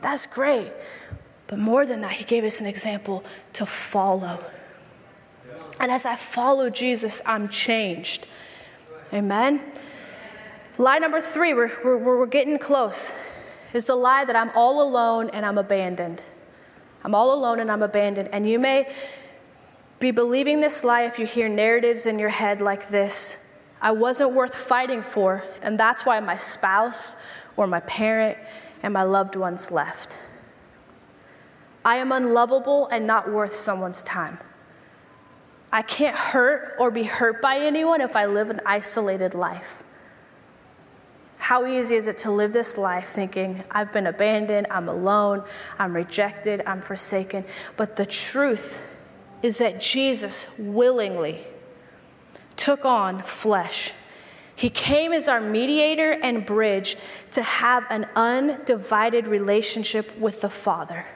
That's 0.00 0.26
great. 0.26 0.68
But 1.46 1.58
more 1.58 1.84
than 1.84 2.00
that, 2.02 2.12
he 2.12 2.24
gave 2.24 2.44
us 2.44 2.60
an 2.60 2.66
example 2.66 3.24
to 3.54 3.66
follow. 3.66 4.38
And 5.80 5.90
as 5.90 6.06
I 6.06 6.14
follow 6.14 6.70
Jesus, 6.70 7.22
I'm 7.26 7.48
changed. 7.48 8.26
Amen? 9.12 9.60
Lie 10.78 10.98
number 10.98 11.20
three, 11.20 11.52
we're, 11.52 11.72
we're, 11.84 11.96
we're 11.96 12.26
getting 12.26 12.58
close, 12.58 13.18
is 13.74 13.86
the 13.86 13.96
lie 13.96 14.24
that 14.24 14.36
I'm 14.36 14.50
all 14.54 14.82
alone 14.82 15.30
and 15.30 15.44
I'm 15.44 15.58
abandoned. 15.58 16.22
I'm 17.02 17.14
all 17.14 17.34
alone 17.34 17.60
and 17.60 17.70
I'm 17.70 17.82
abandoned. 17.82 18.28
And 18.32 18.48
you 18.48 18.58
may 18.58 18.92
be 19.98 20.10
believing 20.10 20.60
this 20.60 20.84
lie 20.84 21.02
if 21.02 21.18
you 21.18 21.26
hear 21.26 21.48
narratives 21.48 22.06
in 22.06 22.18
your 22.18 22.30
head 22.30 22.60
like 22.60 22.88
this 22.88 23.46
I 23.82 23.92
wasn't 23.92 24.34
worth 24.34 24.54
fighting 24.54 25.00
for, 25.00 25.42
and 25.62 25.80
that's 25.80 26.04
why 26.04 26.20
my 26.20 26.36
spouse 26.36 27.22
or 27.56 27.66
my 27.66 27.80
parent 27.80 28.36
and 28.82 28.92
my 28.92 29.02
loved 29.02 29.36
ones 29.36 29.70
left. 29.70 30.18
I 31.84 31.96
am 31.96 32.12
unlovable 32.12 32.86
and 32.88 33.06
not 33.06 33.30
worth 33.30 33.54
someone's 33.54 34.02
time. 34.02 34.38
I 35.72 35.82
can't 35.82 36.16
hurt 36.16 36.74
or 36.78 36.90
be 36.90 37.04
hurt 37.04 37.40
by 37.40 37.58
anyone 37.58 38.00
if 38.00 38.16
I 38.16 38.26
live 38.26 38.50
an 38.50 38.60
isolated 38.66 39.34
life. 39.34 39.82
How 41.38 41.66
easy 41.66 41.96
is 41.96 42.06
it 42.06 42.18
to 42.18 42.30
live 42.30 42.52
this 42.52 42.76
life 42.76 43.08
thinking, 43.08 43.64
I've 43.70 43.92
been 43.92 44.06
abandoned, 44.06 44.66
I'm 44.70 44.88
alone, 44.88 45.42
I'm 45.78 45.94
rejected, 45.94 46.62
I'm 46.66 46.80
forsaken? 46.80 47.44
But 47.76 47.96
the 47.96 48.06
truth 48.06 48.86
is 49.42 49.58
that 49.58 49.80
Jesus 49.80 50.54
willingly 50.58 51.40
took 52.56 52.84
on 52.84 53.22
flesh. 53.22 53.92
He 54.60 54.68
came 54.68 55.14
as 55.14 55.26
our 55.26 55.40
mediator 55.40 56.12
and 56.12 56.44
bridge 56.44 56.98
to 57.30 57.42
have 57.42 57.86
an 57.88 58.06
undivided 58.14 59.26
relationship 59.26 60.18
with 60.18 60.42
the 60.42 60.50
Father. 60.50 61.06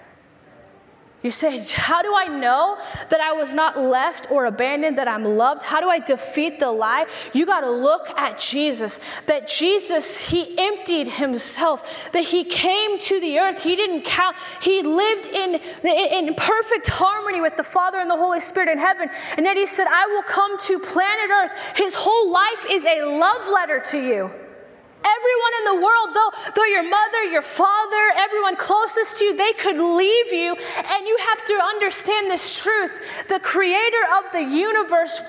You 1.25 1.31
say, 1.31 1.59
How 1.73 2.03
do 2.03 2.15
I 2.15 2.29
know 2.29 2.77
that 3.09 3.19
I 3.19 3.33
was 3.33 3.55
not 3.55 3.79
left 3.79 4.31
or 4.31 4.45
abandoned, 4.45 4.99
that 4.99 5.09
I'm 5.09 5.25
loved? 5.25 5.63
How 5.63 5.81
do 5.81 5.89
I 5.89 5.99
defeat 5.99 6.59
the 6.61 6.71
lie? 6.71 7.07
You 7.33 7.47
got 7.47 7.61
to 7.61 7.71
look 7.71 8.11
at 8.19 8.39
Jesus. 8.39 9.01
That 9.25 9.49
Jesus, 9.49 10.19
He 10.19 10.55
emptied 10.59 11.09
Himself, 11.09 12.13
that 12.13 12.25
He 12.25 12.45
came 12.45 12.99
to 12.99 13.21
the 13.21 13.39
earth. 13.39 13.63
He 13.63 13.75
didn't 13.75 14.03
count, 14.03 14.37
He 14.61 14.83
lived 14.83 15.29
in, 15.29 15.55
in 15.83 16.35
perfect 16.35 16.89
harmony 16.89 17.41
with 17.41 17.57
the 17.57 17.65
Father 17.65 18.01
and 18.01 18.11
the 18.11 18.19
Holy 18.19 18.41
Spirit 18.41 18.69
in 18.69 18.77
heaven. 18.77 19.09
And 19.39 19.47
yet 19.47 19.57
He 19.57 19.65
said, 19.65 19.87
I 19.89 20.07
will 20.09 20.25
come 20.25 20.59
to 20.59 20.79
planet 20.79 21.31
earth. 21.31 21.73
His 21.75 21.95
whole 21.95 22.31
life 22.31 22.67
is 22.71 22.85
a 22.85 23.03
love 23.03 23.49
letter 23.49 23.81
to 23.81 23.99
you. 23.99 24.31
Everyone 25.05 25.53
in 25.59 25.65
the 25.65 25.87
world, 25.87 26.09
though, 26.15 26.31
though 26.57 26.65
your 26.65 26.89
mother, 26.89 27.23
your 27.25 27.43
father, 27.43 28.13
everyone 28.17 28.57
closest 28.57 29.19
to 29.19 29.25
you, 29.25 29.37
they 29.37 29.53
could 29.53 29.77
leave 29.77 30.33
you. 30.33 30.57
And 30.57 31.07
you 31.07 31.19
have 31.29 31.45
to 31.45 31.55
understand 31.55 32.31
this 32.31 32.63
truth. 32.63 33.29
The 33.29 33.41
creator 33.41 34.05
of 34.19 34.33
the 34.33 34.43
universe 34.43 35.21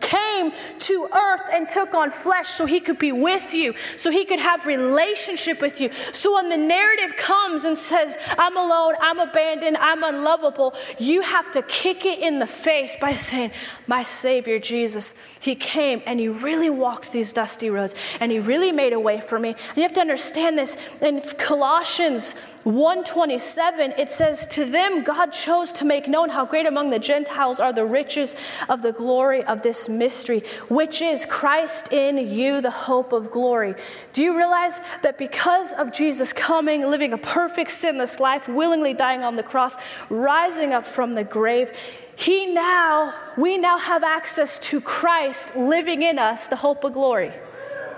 came 0.00 0.52
to 0.78 1.08
earth 1.14 1.42
and 1.52 1.68
took 1.68 1.94
on 1.94 2.10
flesh 2.10 2.48
so 2.48 2.66
he 2.66 2.80
could 2.80 2.98
be 2.98 3.12
with 3.12 3.54
you, 3.54 3.74
so 3.96 4.10
he 4.10 4.24
could 4.24 4.38
have 4.38 4.66
relationship 4.66 5.60
with 5.60 5.80
you. 5.80 5.90
So 6.12 6.34
when 6.34 6.48
the 6.48 6.56
narrative 6.56 7.16
comes 7.16 7.64
and 7.64 7.76
says, 7.76 8.16
I'm 8.38 8.56
alone, 8.56 8.94
I'm 9.00 9.18
abandoned, 9.18 9.76
I'm 9.78 10.02
unlovable, 10.02 10.74
you 10.98 11.22
have 11.22 11.50
to 11.52 11.62
kick 11.62 12.06
it 12.06 12.20
in 12.20 12.38
the 12.38 12.46
face 12.46 12.96
by 13.00 13.12
saying, 13.12 13.50
My 13.86 14.02
Savior 14.02 14.58
Jesus, 14.58 15.38
He 15.40 15.54
came 15.54 16.02
and 16.06 16.20
He 16.20 16.28
really 16.28 16.70
walked 16.70 17.12
these 17.12 17.32
dusty 17.32 17.70
roads 17.70 17.94
and 18.20 18.30
He 18.30 18.38
really 18.38 18.72
made 18.72 18.92
a 18.92 19.00
way 19.00 19.20
for 19.24 19.38
me. 19.38 19.50
And 19.50 19.76
you 19.76 19.82
have 19.82 19.92
to 19.94 20.00
understand 20.00 20.58
this. 20.58 20.76
In 21.00 21.20
Colossians 21.38 22.34
127 22.64 23.92
it 23.98 24.08
says 24.08 24.46
to 24.46 24.64
them 24.64 25.02
god 25.04 25.30
chose 25.30 25.70
to 25.70 25.84
make 25.84 26.08
known 26.08 26.30
how 26.30 26.46
great 26.46 26.66
among 26.66 26.88
the 26.88 26.98
gentiles 26.98 27.60
are 27.60 27.74
the 27.74 27.84
riches 27.84 28.34
of 28.70 28.80
the 28.80 28.92
glory 28.92 29.44
of 29.44 29.60
this 29.60 29.86
mystery 29.86 30.40
which 30.70 31.02
is 31.02 31.26
christ 31.26 31.92
in 31.92 32.16
you 32.16 32.62
the 32.62 32.70
hope 32.70 33.12
of 33.12 33.30
glory 33.30 33.74
do 34.14 34.22
you 34.22 34.34
realize 34.34 34.80
that 35.02 35.18
because 35.18 35.74
of 35.74 35.92
jesus 35.92 36.32
coming 36.32 36.80
living 36.80 37.12
a 37.12 37.18
perfect 37.18 37.70
sinless 37.70 38.18
life 38.18 38.48
willingly 38.48 38.94
dying 38.94 39.22
on 39.22 39.36
the 39.36 39.42
cross 39.42 39.76
rising 40.08 40.72
up 40.72 40.86
from 40.86 41.12
the 41.12 41.24
grave 41.24 41.70
he 42.16 42.46
now 42.46 43.12
we 43.36 43.58
now 43.58 43.76
have 43.76 44.02
access 44.02 44.58
to 44.58 44.80
christ 44.80 45.54
living 45.54 46.02
in 46.02 46.18
us 46.18 46.48
the 46.48 46.56
hope 46.56 46.82
of 46.82 46.94
glory 46.94 47.30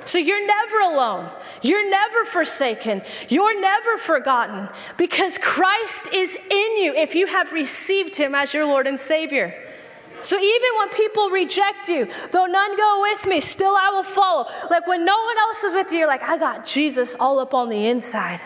so 0.07 0.19
you're 0.19 0.47
never 0.47 0.81
alone. 0.81 1.29
You're 1.63 1.91
never 1.91 2.25
forsaken. 2.25 3.03
You're 3.29 3.61
never 3.61 3.99
forgotten 3.99 4.69
because 4.97 5.37
Christ 5.37 6.15
is 6.15 6.37
in 6.37 6.77
you 6.79 6.95
if 6.95 7.15
you 7.15 7.27
have 7.27 7.53
received 7.53 8.17
him 8.17 8.35
as 8.35 8.55
your 8.55 8.65
Lord 8.67 8.87
and 8.87 8.99
Savior. 8.99 9.55
So 10.23 10.39
even 10.39 10.71
when 10.79 10.89
people 10.91 11.31
reject 11.31 11.89
you, 11.89 12.09
though 12.33 12.47
none 12.47 12.77
go 12.77 13.01
with 13.03 13.27
me, 13.27 13.41
still 13.41 13.75
I 13.77 13.91
will 13.91 14.03
follow. 14.03 14.47
Like 14.71 14.87
when 14.87 15.05
no 15.05 15.17
one 15.17 15.39
else 15.39 15.65
is 15.65 15.75
with 15.75 15.93
you, 15.93 15.99
you're 15.99 16.09
like, 16.09 16.23
I 16.23 16.39
got 16.39 16.65
Jesus 16.65 17.17
all 17.19 17.39
up 17.39 17.53
on 17.53 17.69
the 17.69 17.87
inside 17.87 18.41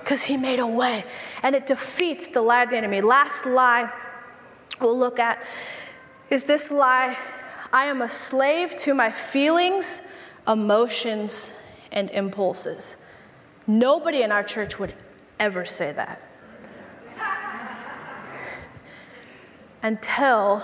because 0.00 0.24
he 0.24 0.36
made 0.36 0.58
a 0.58 0.66
way. 0.66 1.04
And 1.42 1.54
it 1.54 1.66
defeats 1.66 2.28
the 2.28 2.42
lie 2.42 2.64
of 2.64 2.70
the 2.70 2.76
enemy. 2.76 3.00
Last 3.00 3.46
lie 3.46 3.90
we'll 4.80 4.98
look 4.98 5.18
at 5.18 5.42
is 6.30 6.44
this 6.44 6.70
lie 6.70 7.16
I 7.72 7.86
am 7.86 8.02
a 8.02 8.08
slave 8.08 8.76
to 8.76 8.94
my 8.94 9.10
feelings 9.10 10.03
emotions, 10.46 11.56
and 11.92 12.10
impulses. 12.10 13.04
Nobody 13.66 14.22
in 14.22 14.32
our 14.32 14.42
church 14.42 14.78
would 14.78 14.92
ever 15.38 15.64
say 15.64 15.92
that. 15.92 16.20
Until 19.82 20.62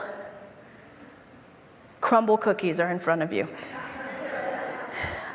Crumbl 2.01 2.41
cookies 2.41 2.81
are 2.81 2.91
in 2.91 2.99
front 2.99 3.23
of 3.23 3.33
you. 3.33 3.49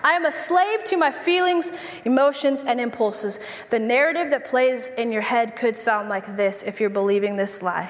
I 0.04 0.12
am 0.14 0.26
a 0.26 0.32
slave 0.32 0.84
to 0.86 0.98
my 0.98 1.10
feelings, 1.10 1.72
emotions, 2.04 2.64
and 2.64 2.80
impulses. 2.80 3.40
The 3.72 3.80
narrative 3.80 4.30
that 4.32 4.46
plays 4.46 4.90
in 4.96 5.12
your 5.12 5.24
head 5.24 5.56
could 5.56 5.76
sound 5.76 6.10
like 6.10 6.36
this 6.36 6.62
if 6.62 6.80
you're 6.80 6.92
believing 6.92 7.36
this 7.36 7.64
lie 7.64 7.90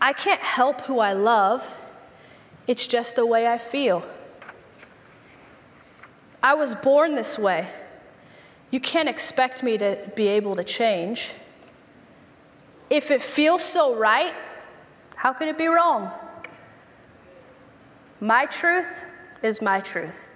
I 0.00 0.12
can't 0.12 0.40
help 0.40 0.82
who 0.82 0.98
I 0.98 1.14
love, 1.14 1.66
it's 2.66 2.86
just 2.86 3.16
the 3.16 3.24
way 3.24 3.46
I 3.46 3.56
feel. 3.56 4.04
I 6.42 6.54
was 6.54 6.74
born 6.74 7.14
this 7.14 7.38
way. 7.38 7.66
You 8.70 8.80
can't 8.80 9.08
expect 9.08 9.62
me 9.62 9.78
to 9.78 9.98
be 10.16 10.28
able 10.28 10.56
to 10.56 10.64
change. 10.64 11.32
If 12.90 13.10
it 13.10 13.22
feels 13.22 13.64
so 13.64 13.96
right, 13.96 14.34
how 15.16 15.32
could 15.32 15.48
it 15.48 15.58
be 15.58 15.66
wrong? 15.66 16.12
My 18.20 18.46
truth 18.46 19.04
is 19.42 19.60
my 19.60 19.80
truth. 19.80 20.28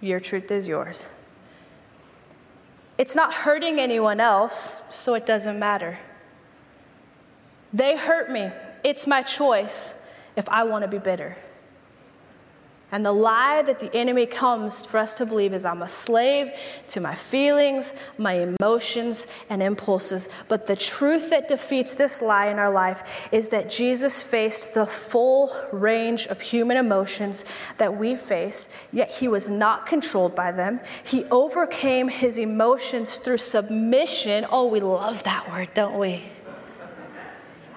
Your 0.00 0.20
truth 0.20 0.50
is 0.50 0.68
yours. 0.68 1.12
It's 2.98 3.14
not 3.14 3.32
hurting 3.32 3.78
anyone 3.78 4.20
else, 4.20 4.86
so 4.94 5.14
it 5.14 5.26
doesn't 5.26 5.58
matter. 5.58 5.98
They 7.72 7.96
hurt 7.96 8.30
me. 8.30 8.50
It's 8.84 9.06
my 9.06 9.22
choice 9.22 10.08
if 10.36 10.48
I 10.48 10.64
want 10.64 10.82
to 10.82 10.88
be 10.88 10.98
bitter. 10.98 11.36
And 12.92 13.04
the 13.04 13.12
lie 13.12 13.62
that 13.62 13.80
the 13.80 13.92
enemy 13.96 14.26
comes 14.26 14.86
for 14.86 14.98
us 14.98 15.14
to 15.14 15.26
believe 15.26 15.52
is 15.52 15.64
I'm 15.64 15.82
a 15.82 15.88
slave 15.88 16.52
to 16.88 17.00
my 17.00 17.16
feelings, 17.16 18.00
my 18.16 18.34
emotions, 18.60 19.26
and 19.50 19.60
impulses. 19.60 20.28
But 20.46 20.68
the 20.68 20.76
truth 20.76 21.30
that 21.30 21.48
defeats 21.48 21.96
this 21.96 22.22
lie 22.22 22.46
in 22.46 22.60
our 22.60 22.70
life 22.70 23.28
is 23.32 23.48
that 23.48 23.68
Jesus 23.68 24.22
faced 24.22 24.74
the 24.74 24.86
full 24.86 25.52
range 25.72 26.28
of 26.28 26.40
human 26.40 26.76
emotions 26.76 27.44
that 27.78 27.96
we 27.96 28.14
face, 28.14 28.80
yet 28.92 29.10
he 29.10 29.26
was 29.26 29.50
not 29.50 29.86
controlled 29.86 30.36
by 30.36 30.52
them. 30.52 30.78
He 31.02 31.24
overcame 31.24 32.06
his 32.06 32.38
emotions 32.38 33.16
through 33.16 33.38
submission. 33.38 34.46
Oh, 34.48 34.68
we 34.68 34.78
love 34.78 35.24
that 35.24 35.50
word, 35.50 35.70
don't 35.74 35.98
we? 35.98 36.22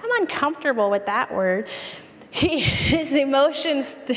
I'm 0.04 0.22
uncomfortable 0.22 0.88
with 0.88 1.06
that 1.06 1.34
word. 1.34 1.68
He, 2.30 2.60
his 2.60 3.16
emotions, 3.16 4.08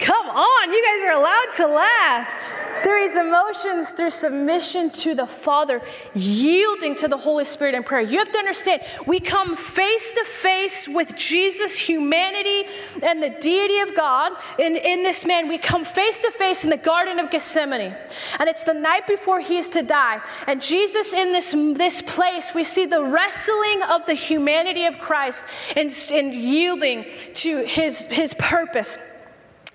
come 0.00 0.28
on, 0.28 0.72
you 0.72 0.84
guys 0.84 1.02
are 1.04 1.18
allowed 1.20 1.52
to 1.56 1.66
laugh. 1.66 2.56
Through 2.82 3.00
emotions, 3.18 3.92
through 3.92 4.10
submission 4.10 4.90
to 4.90 5.14
the 5.14 5.26
Father, 5.26 5.82
yielding 6.14 6.94
to 6.96 7.08
the 7.08 7.16
Holy 7.16 7.44
Spirit 7.44 7.74
in 7.74 7.82
prayer. 7.82 8.00
You 8.00 8.18
have 8.18 8.32
to 8.32 8.38
understand, 8.38 8.82
we 9.06 9.20
come 9.20 9.56
face 9.56 10.12
to 10.14 10.24
face 10.24 10.88
with 10.88 11.16
Jesus' 11.16 11.78
humanity 11.78 12.64
and 13.02 13.22
the 13.22 13.30
deity 13.30 13.80
of 13.80 13.94
God. 13.94 14.32
And 14.58 14.76
in 14.76 15.02
this 15.02 15.26
man, 15.26 15.48
we 15.48 15.58
come 15.58 15.84
face 15.84 16.20
to 16.20 16.30
face 16.30 16.64
in 16.64 16.70
the 16.70 16.76
Garden 16.76 17.18
of 17.18 17.30
Gethsemane. 17.30 17.94
And 18.38 18.48
it's 18.48 18.64
the 18.64 18.74
night 18.74 19.06
before 19.06 19.40
he 19.40 19.58
is 19.58 19.68
to 19.70 19.82
die. 19.82 20.20
And 20.46 20.62
Jesus, 20.62 21.12
in 21.12 21.32
this, 21.32 21.52
this 21.52 22.02
place, 22.02 22.54
we 22.54 22.64
see 22.64 22.86
the 22.86 23.02
wrestling 23.02 23.82
of 23.90 24.06
the 24.06 24.14
humanity 24.14 24.86
of 24.86 24.98
Christ 24.98 25.44
and, 25.76 25.92
and 26.12 26.34
yielding 26.34 27.04
to 27.34 27.64
his, 27.64 28.06
his 28.06 28.34
purpose. 28.34 29.19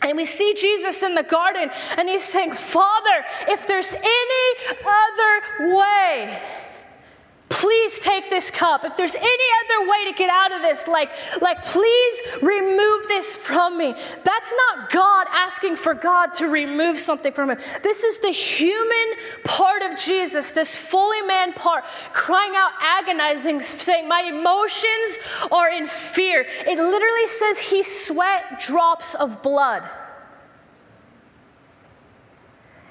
And 0.06 0.18
we 0.18 0.26
see 0.26 0.54
Jesus 0.54 1.02
in 1.02 1.16
the 1.16 1.24
garden, 1.24 1.72
and 1.98 2.08
he's 2.08 2.24
saying, 2.24 2.52
Father, 2.52 3.26
if 3.48 3.66
there's 3.66 3.96
any 3.96 4.78
other 4.86 5.76
way, 5.76 6.40
please 7.66 8.00
take 8.00 8.30
this 8.30 8.52
cup. 8.52 8.86
If 8.86 8.96
there's 8.96 9.16
any 9.16 9.26
other 9.26 9.90
way 9.90 10.12
to 10.12 10.14
get 10.16 10.30
out 10.30 10.54
of 10.54 10.62
this, 10.62 10.88
like, 10.88 11.10
like 11.42 11.64
please 11.64 12.22
remove 12.44 13.08
this 13.08 13.36
from 13.36 13.76
me. 13.76 13.96
That's 14.24 14.54
not 14.54 14.92
God 14.92 15.26
asking 15.32 15.78
for 15.78 15.96
God 15.96 16.36
to 16.36 16.48
remove 16.48 17.00
something 17.00 17.34
from 17.34 17.50
him. 17.50 17.58
This 17.82 18.04
is 18.04 18.20
the 18.20 18.30
human 18.30 19.18
part 19.46 19.82
of 19.82 19.98
Jesus, 19.98 20.52
this 20.52 20.76
fully 20.76 21.24
man 21.24 21.54
part, 21.54 21.86
crying 22.14 22.54
out, 22.56 22.70
agonizing, 22.82 23.62
saying, 23.62 24.08
My 24.08 24.22
emotions 24.22 25.50
are 25.52 25.72
in 25.72 25.88
fear. 25.88 26.46
It 26.48 26.78
literally 26.78 27.28
says 27.28 27.58
he 27.58 27.82
sweat 27.82 28.60
drops 28.60 29.16
of 29.16 29.42
blood. 29.42 29.82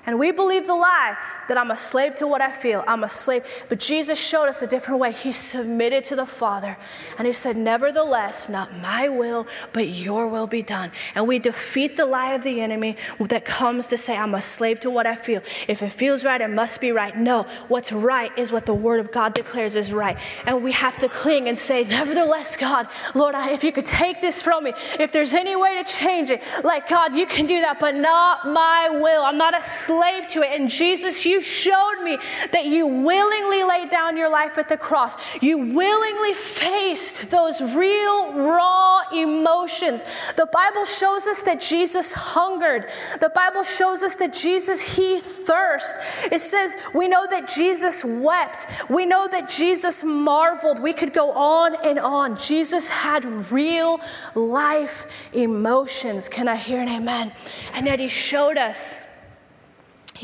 And 0.07 0.19
we 0.19 0.33
believe 0.33 0.67
the 0.67 0.75
lie 0.75 1.17
that 1.49 1.59
I'm 1.59 1.71
a 1.71 1.77
slave 1.77 2.15
to 2.17 2.27
what 2.27 2.41
I 2.41 2.53
feel. 2.53 2.85
I'm 2.87 3.05
a 3.05 3.09
slave. 3.09 3.45
But 3.69 3.81
Jesus 3.81 4.19
showed 4.19 4.47
us 4.47 4.63
a 4.63 4.67
different 4.67 5.01
way. 5.01 5.13
He 5.13 5.33
submitted 5.33 6.05
to 6.05 6.17
the 6.17 6.27
Father 6.27 6.77
and 7.19 7.27
he 7.27 7.33
said, 7.33 7.57
Nevertheless, 7.57 8.49
not 8.49 8.77
my 8.79 9.09
will, 9.09 9.47
but 9.73 9.89
your 9.89 10.29
will 10.29 10.47
be 10.47 10.63
done. 10.63 10.91
And 11.15 11.27
we 11.27 11.39
defeat 11.39 11.97
the 11.97 12.07
lie 12.07 12.35
of 12.35 12.43
the 12.43 12.61
enemy 12.61 12.97
that 13.21 13.45
comes 13.45 13.89
to 13.89 13.99
say, 13.99 14.17
I'm 14.17 14.35
a 14.35 14.43
slave 14.43 14.81
to 14.81 14.91
what 14.91 15.07
I 15.07 15.15
feel. 15.15 15.43
If 15.69 15.83
it 15.83 15.91
feels 15.91 16.25
right, 16.25 16.41
it 16.41 16.49
must 16.49 16.81
be 16.81 16.93
right. 16.93 17.17
No, 17.17 17.47
what's 17.69 17.93
right 17.93 18.37
is 18.39 18.53
what 18.53 18.67
the 18.67 18.75
Word 18.75 19.01
of 19.01 19.13
God 19.13 19.35
declares 19.35 19.77
is 19.77 19.93
right. 19.93 20.19
And 20.47 20.63
we 20.63 20.73
have 20.73 20.99
to 20.99 21.09
cling 21.09 21.49
and 21.49 21.57
say, 21.57 21.85
Nevertheless, 21.85 22.57
God, 22.57 22.89
Lord, 23.15 23.35
if 23.37 23.65
you 23.65 23.73
could 23.73 23.85
take 23.85 24.21
this 24.21 24.43
from 24.43 24.65
me, 24.65 24.73
if 24.99 25.13
there's 25.13 25.35
any 25.35 25.57
way 25.57 25.83
to 25.83 25.85
change 25.85 26.31
it, 26.31 26.43
like 26.63 26.89
God, 26.89 27.15
you 27.15 27.27
can 27.27 27.47
do 27.47 27.61
that, 27.61 27.79
but 27.81 27.95
not 27.95 28.47
my 28.47 28.89
will. 28.91 29.25
I'm 29.25 29.39
not 29.39 29.57
a 29.57 29.63
slave 29.63 30.27
to 30.29 30.43
it. 30.43 30.59
And 30.59 30.69
Jesus, 30.69 31.25
you 31.27 31.34
you 31.35 31.41
showed 31.41 32.03
me 32.03 32.17
that 32.53 32.67
you 32.67 32.87
willingly 32.87 33.65
laid 33.65 33.91
down 33.91 34.17
your 34.17 34.31
life 34.31 34.57
at 34.57 34.69
the 34.69 34.77
cross. 34.77 35.17
You 35.43 35.59
willingly 35.59 36.33
faced 36.33 37.31
those 37.31 37.61
real, 37.61 38.33
raw 38.35 39.01
emotions. 39.13 40.05
The 40.37 40.47
Bible 40.47 40.85
shows 40.85 41.27
us 41.27 41.43
that 41.43 41.61
Jesus 41.61 42.13
hungered. 42.13 42.89
The 43.21 43.31
Bible 43.31 43.65
shows 43.65 44.03
us 44.03 44.15
that 44.17 44.33
Jesus, 44.33 44.97
he 44.97 45.19
thirst. 45.19 45.97
It 46.31 46.41
says 46.41 46.77
we 46.95 47.09
know 47.09 47.27
that 47.29 47.49
Jesus 47.49 48.05
wept. 48.05 48.67
We 48.89 49.07
know 49.07 49.27
that 49.29 49.49
Jesus 49.49 50.05
marveled. 50.05 50.81
We 50.81 50.93
could 50.93 51.13
go 51.13 51.33
on 51.33 51.75
and 51.85 51.99
on. 51.99 52.37
Jesus 52.39 52.89
had 52.89 53.25
real 53.51 54.01
life 54.35 55.07
emotions. 55.33 56.29
Can 56.29 56.47
I 56.47 56.57
hear 56.57 56.81
an 56.81 56.89
amen? 56.89 57.33
And 57.75 57.87
yet 57.87 57.99
he 57.99 58.09
showed 58.09 58.57
us 58.57 59.04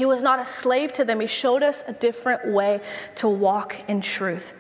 he 0.00 0.06
was 0.06 0.22
not 0.22 0.38
a 0.38 0.46
slave 0.46 0.94
to 0.94 1.04
them. 1.04 1.20
He 1.20 1.26
showed 1.26 1.62
us 1.62 1.86
a 1.86 1.92
different 1.92 2.48
way 2.54 2.80
to 3.16 3.28
walk 3.28 3.82
in 3.86 4.00
truth. 4.00 4.56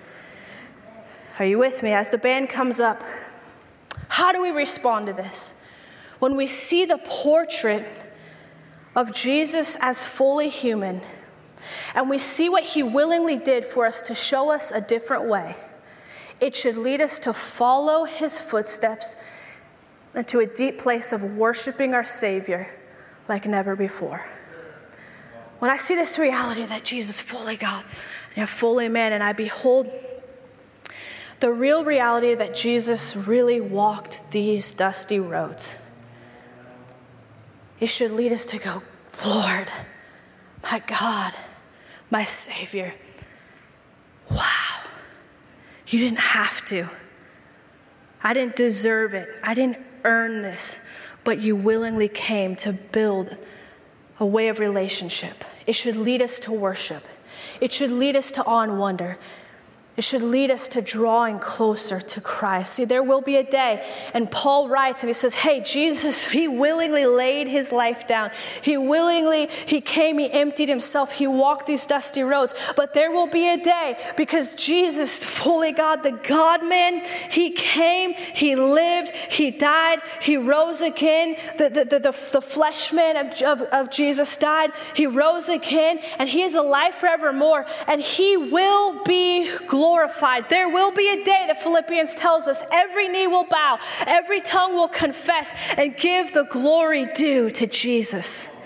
Are 1.38 1.46
you 1.46 1.58
with 1.58 1.82
me? 1.82 1.94
As 1.94 2.10
the 2.10 2.18
band 2.18 2.50
comes 2.50 2.78
up, 2.78 3.02
how 4.08 4.32
do 4.32 4.42
we 4.42 4.50
respond 4.50 5.06
to 5.06 5.14
this? 5.14 5.58
When 6.18 6.36
we 6.36 6.46
see 6.46 6.84
the 6.84 6.98
portrait 6.98 7.86
of 8.94 9.14
Jesus 9.14 9.78
as 9.80 10.04
fully 10.04 10.50
human, 10.50 11.00
and 11.94 12.10
we 12.10 12.18
see 12.18 12.50
what 12.50 12.64
he 12.64 12.82
willingly 12.82 13.38
did 13.38 13.64
for 13.64 13.86
us 13.86 14.02
to 14.02 14.14
show 14.14 14.50
us 14.50 14.70
a 14.70 14.82
different 14.82 15.24
way, 15.24 15.56
it 16.38 16.54
should 16.54 16.76
lead 16.76 17.00
us 17.00 17.18
to 17.20 17.32
follow 17.32 18.04
his 18.04 18.38
footsteps 18.38 19.16
and 20.14 20.28
to 20.28 20.40
a 20.40 20.46
deep 20.46 20.78
place 20.78 21.14
of 21.14 21.38
worshiping 21.38 21.94
our 21.94 22.04
Savior 22.04 22.68
like 23.26 23.46
never 23.46 23.74
before. 23.74 24.22
When 25.60 25.70
I 25.70 25.76
see 25.76 25.94
this 25.94 26.18
reality 26.18 26.64
that 26.64 26.84
Jesus 26.84 27.20
fully 27.20 27.56
God 27.56 27.84
and 28.34 28.48
fully 28.48 28.88
man, 28.88 29.12
and 29.12 29.22
I 29.22 29.34
behold 29.34 29.90
the 31.40 31.52
real 31.52 31.84
reality 31.84 32.34
that 32.34 32.54
Jesus 32.54 33.14
really 33.14 33.60
walked 33.60 34.30
these 34.30 34.72
dusty 34.72 35.20
roads, 35.20 35.78
it 37.78 37.88
should 37.88 38.10
lead 38.10 38.32
us 38.32 38.46
to 38.46 38.58
go, 38.58 38.82
Lord, 39.24 39.70
my 40.62 40.82
God, 40.86 41.34
my 42.10 42.24
Savior. 42.24 42.94
Wow, 44.30 44.80
you 45.88 45.98
didn't 45.98 46.20
have 46.20 46.64
to. 46.66 46.88
I 48.24 48.32
didn't 48.32 48.56
deserve 48.56 49.12
it. 49.12 49.28
I 49.42 49.52
didn't 49.52 49.78
earn 50.04 50.40
this, 50.40 50.86
but 51.22 51.38
you 51.38 51.54
willingly 51.54 52.08
came 52.08 52.56
to 52.56 52.72
build 52.72 53.36
a 54.18 54.26
way 54.26 54.48
of 54.48 54.58
relationship. 54.58 55.44
It 55.66 55.74
should 55.74 55.96
lead 55.96 56.22
us 56.22 56.38
to 56.40 56.52
worship. 56.52 57.04
It 57.60 57.72
should 57.72 57.90
lead 57.90 58.16
us 58.16 58.32
to 58.32 58.44
awe 58.44 58.62
and 58.62 58.78
wonder. 58.78 59.18
It 60.00 60.04
should 60.04 60.22
lead 60.22 60.50
us 60.50 60.66
to 60.68 60.80
drawing 60.80 61.38
closer 61.40 62.00
to 62.00 62.22
Christ. 62.22 62.72
See, 62.72 62.86
there 62.86 63.02
will 63.02 63.20
be 63.20 63.36
a 63.36 63.44
day, 63.44 63.86
and 64.14 64.30
Paul 64.30 64.66
writes 64.66 65.02
and 65.02 65.10
he 65.10 65.12
says, 65.12 65.34
Hey, 65.34 65.60
Jesus, 65.60 66.26
he 66.38 66.48
willingly 66.48 67.04
laid 67.04 67.48
his 67.48 67.70
life 67.70 68.06
down. 68.08 68.30
He 68.62 68.78
willingly, 68.78 69.48
he 69.66 69.82
came, 69.82 70.16
he 70.16 70.32
emptied 70.32 70.70
himself, 70.70 71.12
he 71.12 71.26
walked 71.26 71.66
these 71.66 71.84
dusty 71.84 72.22
roads. 72.22 72.54
But 72.76 72.94
there 72.94 73.10
will 73.10 73.26
be 73.26 73.46
a 73.52 73.62
day 73.62 73.98
because 74.16 74.54
Jesus, 74.54 75.22
fully 75.22 75.72
God, 75.72 76.02
the 76.02 76.12
God 76.12 76.64
man, 76.64 77.04
he 77.30 77.50
came, 77.50 78.14
he 78.14 78.56
lived, 78.56 79.14
he 79.14 79.50
died, 79.50 80.00
he 80.22 80.38
rose 80.38 80.80
again. 80.80 81.36
The, 81.58 81.68
the, 81.68 81.84
the, 81.84 81.98
the, 81.98 82.30
the 82.32 82.40
flesh 82.40 82.94
man 82.94 83.18
of, 83.18 83.42
of, 83.42 83.60
of 83.68 83.90
Jesus 83.90 84.34
died, 84.38 84.72
he 84.96 85.06
rose 85.06 85.50
again, 85.50 86.00
and 86.18 86.26
he 86.26 86.40
is 86.40 86.54
alive 86.54 86.94
forevermore, 86.94 87.66
and 87.86 88.00
he 88.00 88.38
will 88.38 89.04
be 89.04 89.54
glorified 89.66 89.89
glorified. 89.90 90.48
There 90.48 90.68
will 90.68 90.92
be 90.92 91.08
a 91.10 91.24
day 91.24 91.44
that 91.48 91.60
Philippians 91.60 92.14
tells 92.14 92.46
us 92.46 92.62
every 92.72 93.08
knee 93.08 93.26
will 93.26 93.44
bow, 93.44 93.78
every 94.06 94.40
tongue 94.40 94.72
will 94.72 94.88
confess 94.88 95.52
and 95.76 95.96
give 95.96 96.32
the 96.32 96.44
glory 96.44 97.06
due 97.06 97.50
to 97.50 97.66
Jesus. 97.66 98.56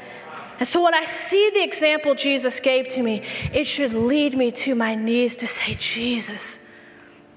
And 0.58 0.68
so 0.68 0.82
when 0.84 0.94
I 0.94 1.04
see 1.04 1.50
the 1.54 1.64
example 1.64 2.14
Jesus 2.14 2.60
gave 2.60 2.88
to 2.88 3.02
me, 3.02 3.22
it 3.52 3.66
should 3.66 3.94
lead 3.94 4.36
me 4.36 4.52
to 4.52 4.74
my 4.74 4.94
knees 4.94 5.36
to 5.36 5.46
say, 5.46 5.74
Jesus, 5.78 6.70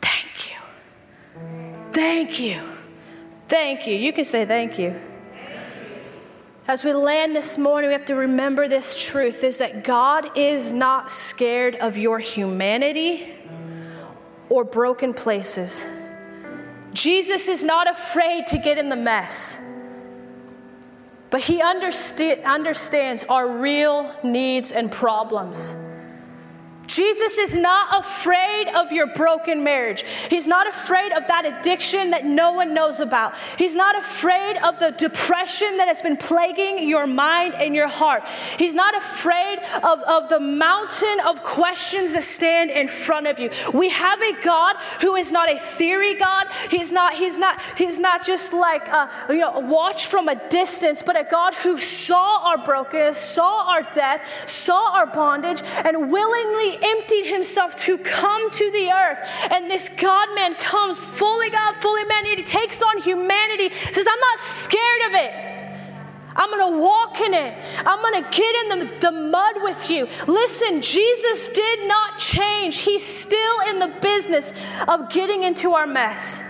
thank 0.02 0.52
you. 0.52 1.42
Thank 1.94 2.40
you. 2.40 2.62
Thank 3.48 3.88
you. 3.88 3.96
You 3.96 4.12
can 4.12 4.26
say 4.26 4.44
thank 4.46 4.78
you. 4.78 5.00
as 6.68 6.84
we 6.84 6.92
land 6.92 7.34
this 7.34 7.58
morning, 7.58 7.88
we 7.88 7.94
have 7.94 8.06
to 8.06 8.16
remember 8.16 8.68
this 8.68 9.02
truth 9.10 9.46
is 9.46 9.60
that 9.60 9.86
God 9.86 10.38
is 10.38 10.74
not 10.74 11.10
scared 11.10 11.76
of 11.76 11.98
your 11.98 12.20
humanity 12.20 13.37
or 14.50 14.64
broken 14.64 15.14
places. 15.14 15.90
Jesus 16.94 17.48
is 17.48 17.64
not 17.64 17.90
afraid 17.90 18.48
to 18.48 18.58
get 18.58 18.78
in 18.78 18.90
the 18.90 18.96
mess, 18.96 19.64
but 21.30 21.42
he 21.42 21.62
underst- 21.62 22.44
understands 22.44 23.24
our 23.26 23.48
real 23.48 24.12
needs 24.24 24.72
and 24.72 24.92
problems. 24.92 25.76
Jesus 26.88 27.38
is 27.38 27.56
not 27.56 28.00
afraid 28.00 28.70
of 28.76 28.92
your 28.92 29.08
broken 29.08 29.64
marriage. 29.64 30.04
He's 30.30 30.48
not 30.48 30.68
afraid 30.68 31.12
of 31.12 31.28
that 31.28 31.46
addiction 31.46 32.12
that 32.12 32.26
no 32.26 32.54
one 32.54 32.74
knows 32.74 33.00
about. 33.00 33.34
He's 33.58 33.76
not 33.76 33.98
afraid 33.98 34.58
of 34.58 34.80
the 34.80 34.92
depression 34.92 35.78
that 35.78 35.88
has 35.88 36.02
been 36.02 36.18
plaguing 36.18 36.88
your 36.88 37.06
mind 37.06 37.56
and 37.56 37.76
your 37.76 37.88
heart. 37.88 38.28
He's 38.58 38.76
not 38.76 38.96
afraid 38.96 39.60
of, 39.84 40.02
of 40.04 40.30
the 40.30 40.40
mountain 40.40 41.20
of 41.28 41.44
questions 41.44 42.14
that 42.14 42.24
stand 42.24 42.72
in 42.72 42.88
front 42.88 43.28
of 43.28 43.40
you. 43.40 43.50
We 43.74 43.90
have 43.90 44.22
a 44.22 44.42
God 44.42 44.78
who 45.02 45.16
is 45.16 45.32
not 45.32 45.52
a 45.52 45.58
theory 45.58 46.16
God. 46.16 46.48
He's 46.72 46.94
not, 46.94 47.14
he's 47.14 47.38
not, 47.38 47.62
he's 47.78 48.00
not 48.00 48.24
just 48.24 48.54
like 48.54 48.88
a, 48.88 49.10
you 49.30 49.40
know, 49.40 49.60
watch 49.60 50.08
from 50.08 50.30
a 50.30 50.50
distance, 50.50 51.04
but 51.04 51.20
a 51.20 51.28
God 51.30 51.54
who 51.56 51.78
saw 51.78 52.50
our 52.50 52.58
brokenness, 52.58 53.18
saw 53.18 53.70
our 53.72 53.84
death, 53.94 54.50
saw 54.50 54.96
our 54.98 55.06
bondage, 55.06 55.62
and 55.84 56.12
willingly 56.12 56.77
emptied 56.82 57.26
himself 57.26 57.76
to 57.78 57.98
come 57.98 58.50
to 58.52 58.72
the 58.72 58.92
earth. 58.92 59.20
And 59.52 59.70
this 59.70 59.90
God 59.90 60.34
man 60.36 60.56
comes, 60.56 60.98
fully 60.98 61.50
God, 61.50 61.76
fully 61.76 62.04
man, 62.06 62.26
and 62.26 62.38
he 62.38 62.44
takes 62.44 62.82
on 62.82 63.02
humanity, 63.02 63.74
says, 63.74 64.06
I'm 64.10 64.20
not 64.20 64.40
scared 64.40 65.02
of 65.08 65.14
it. 65.16 65.58
I'm 66.38 66.52
gonna 66.52 66.78
walk 66.78 67.20
in 67.20 67.34
it. 67.34 67.64
I'm 67.80 68.02
gonna 68.02 68.30
get 68.32 68.56
in 68.64 68.80
the, 68.80 69.00
the 69.00 69.12
mud 69.12 69.56
with 69.64 69.90
you. 69.90 70.08
Listen, 70.28 70.82
Jesus 70.82 71.50
did 71.50 71.88
not 71.88 72.20
change. 72.20 72.78
He's 72.78 73.04
still 73.04 73.56
in 73.70 73.80
the 73.80 73.88
business 74.02 74.54
of 74.88 75.10
getting 75.10 75.44
into 75.44 75.72
our 75.72 75.88
mess. 75.88 76.44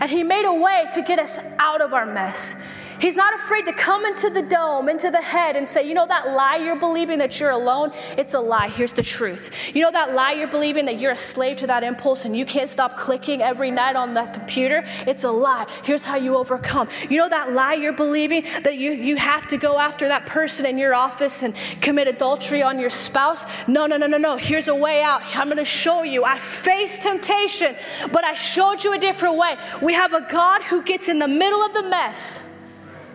And 0.00 0.10
He 0.10 0.24
made 0.24 0.44
a 0.44 0.54
way 0.54 0.86
to 0.92 1.02
get 1.02 1.20
us 1.20 1.38
out 1.58 1.80
of 1.80 1.94
our 1.94 2.06
mess. 2.06 2.60
He's 2.98 3.16
not 3.16 3.32
afraid 3.34 3.64
to 3.66 3.72
come 3.72 4.04
into 4.04 4.28
the 4.28 4.42
dome, 4.42 4.88
into 4.88 5.10
the 5.10 5.22
head, 5.22 5.54
and 5.54 5.66
say, 5.66 5.86
You 5.86 5.94
know 5.94 6.06
that 6.06 6.30
lie 6.30 6.56
you're 6.56 6.78
believing 6.78 7.18
that 7.18 7.38
you're 7.38 7.50
alone? 7.50 7.92
It's 8.16 8.34
a 8.34 8.40
lie. 8.40 8.68
Here's 8.68 8.92
the 8.92 9.02
truth. 9.02 9.74
You 9.74 9.82
know 9.82 9.92
that 9.92 10.14
lie 10.14 10.32
you're 10.32 10.48
believing 10.48 10.86
that 10.86 10.98
you're 10.98 11.12
a 11.12 11.16
slave 11.16 11.58
to 11.58 11.66
that 11.68 11.84
impulse 11.84 12.24
and 12.24 12.36
you 12.36 12.44
can't 12.44 12.68
stop 12.68 12.96
clicking 12.96 13.40
every 13.40 13.70
night 13.70 13.94
on 13.94 14.14
that 14.14 14.34
computer? 14.34 14.84
It's 15.06 15.24
a 15.24 15.30
lie. 15.30 15.66
Here's 15.84 16.04
how 16.04 16.16
you 16.16 16.36
overcome. 16.36 16.88
You 17.08 17.18
know 17.18 17.28
that 17.28 17.52
lie 17.52 17.74
you're 17.74 17.92
believing 17.92 18.44
that 18.62 18.76
you, 18.76 18.92
you 18.92 19.16
have 19.16 19.46
to 19.48 19.56
go 19.58 19.78
after 19.78 20.08
that 20.08 20.26
person 20.26 20.66
in 20.66 20.76
your 20.76 20.94
office 20.94 21.42
and 21.42 21.54
commit 21.80 22.08
adultery 22.08 22.62
on 22.62 22.80
your 22.80 22.90
spouse? 22.90 23.46
No, 23.68 23.86
no, 23.86 23.96
no, 23.96 24.08
no, 24.08 24.18
no. 24.18 24.36
Here's 24.36 24.68
a 24.68 24.74
way 24.74 25.02
out. 25.02 25.22
I'm 25.36 25.46
going 25.46 25.58
to 25.58 25.64
show 25.64 26.02
you. 26.02 26.24
I 26.24 26.38
faced 26.38 27.02
temptation, 27.02 27.76
but 28.12 28.24
I 28.24 28.34
showed 28.34 28.82
you 28.82 28.92
a 28.92 28.98
different 28.98 29.36
way. 29.36 29.54
We 29.82 29.92
have 29.92 30.14
a 30.14 30.26
God 30.28 30.62
who 30.62 30.82
gets 30.82 31.08
in 31.08 31.20
the 31.20 31.28
middle 31.28 31.62
of 31.62 31.72
the 31.72 31.84
mess 31.84 32.47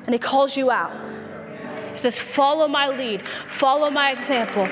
and 0.06 0.14
he 0.14 0.20
calls 0.20 0.58
you 0.58 0.72
out. 0.72 0.92
He 1.92 1.98
says, 1.98 2.20
Follow 2.20 2.68
my 2.68 2.88
lead, 2.88 3.22
follow 3.22 3.90
my 3.90 4.12
example. 4.12 4.68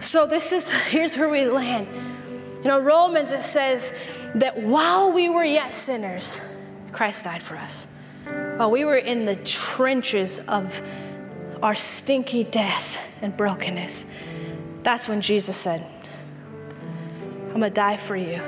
So, 0.00 0.26
this 0.26 0.52
is 0.52 0.70
here's 0.88 1.16
where 1.16 1.28
we 1.28 1.46
land. 1.46 1.88
You 2.58 2.64
know, 2.64 2.80
Romans, 2.80 3.32
it 3.32 3.42
says 3.42 3.92
that 4.34 4.58
while 4.58 5.12
we 5.12 5.28
were 5.28 5.44
yet 5.44 5.74
sinners, 5.74 6.40
Christ 6.92 7.24
died 7.24 7.42
for 7.42 7.56
us. 7.56 7.92
While 8.56 8.70
we 8.70 8.84
were 8.84 8.96
in 8.96 9.24
the 9.24 9.36
trenches 9.36 10.38
of 10.48 10.80
our 11.62 11.74
stinky 11.74 12.44
death 12.44 13.22
and 13.22 13.36
brokenness, 13.36 14.14
that's 14.82 15.08
when 15.08 15.20
Jesus 15.20 15.56
said, 15.56 15.84
I'm 17.48 17.52
gonna 17.52 17.70
die 17.70 17.96
for 17.96 18.16
you. 18.16 18.40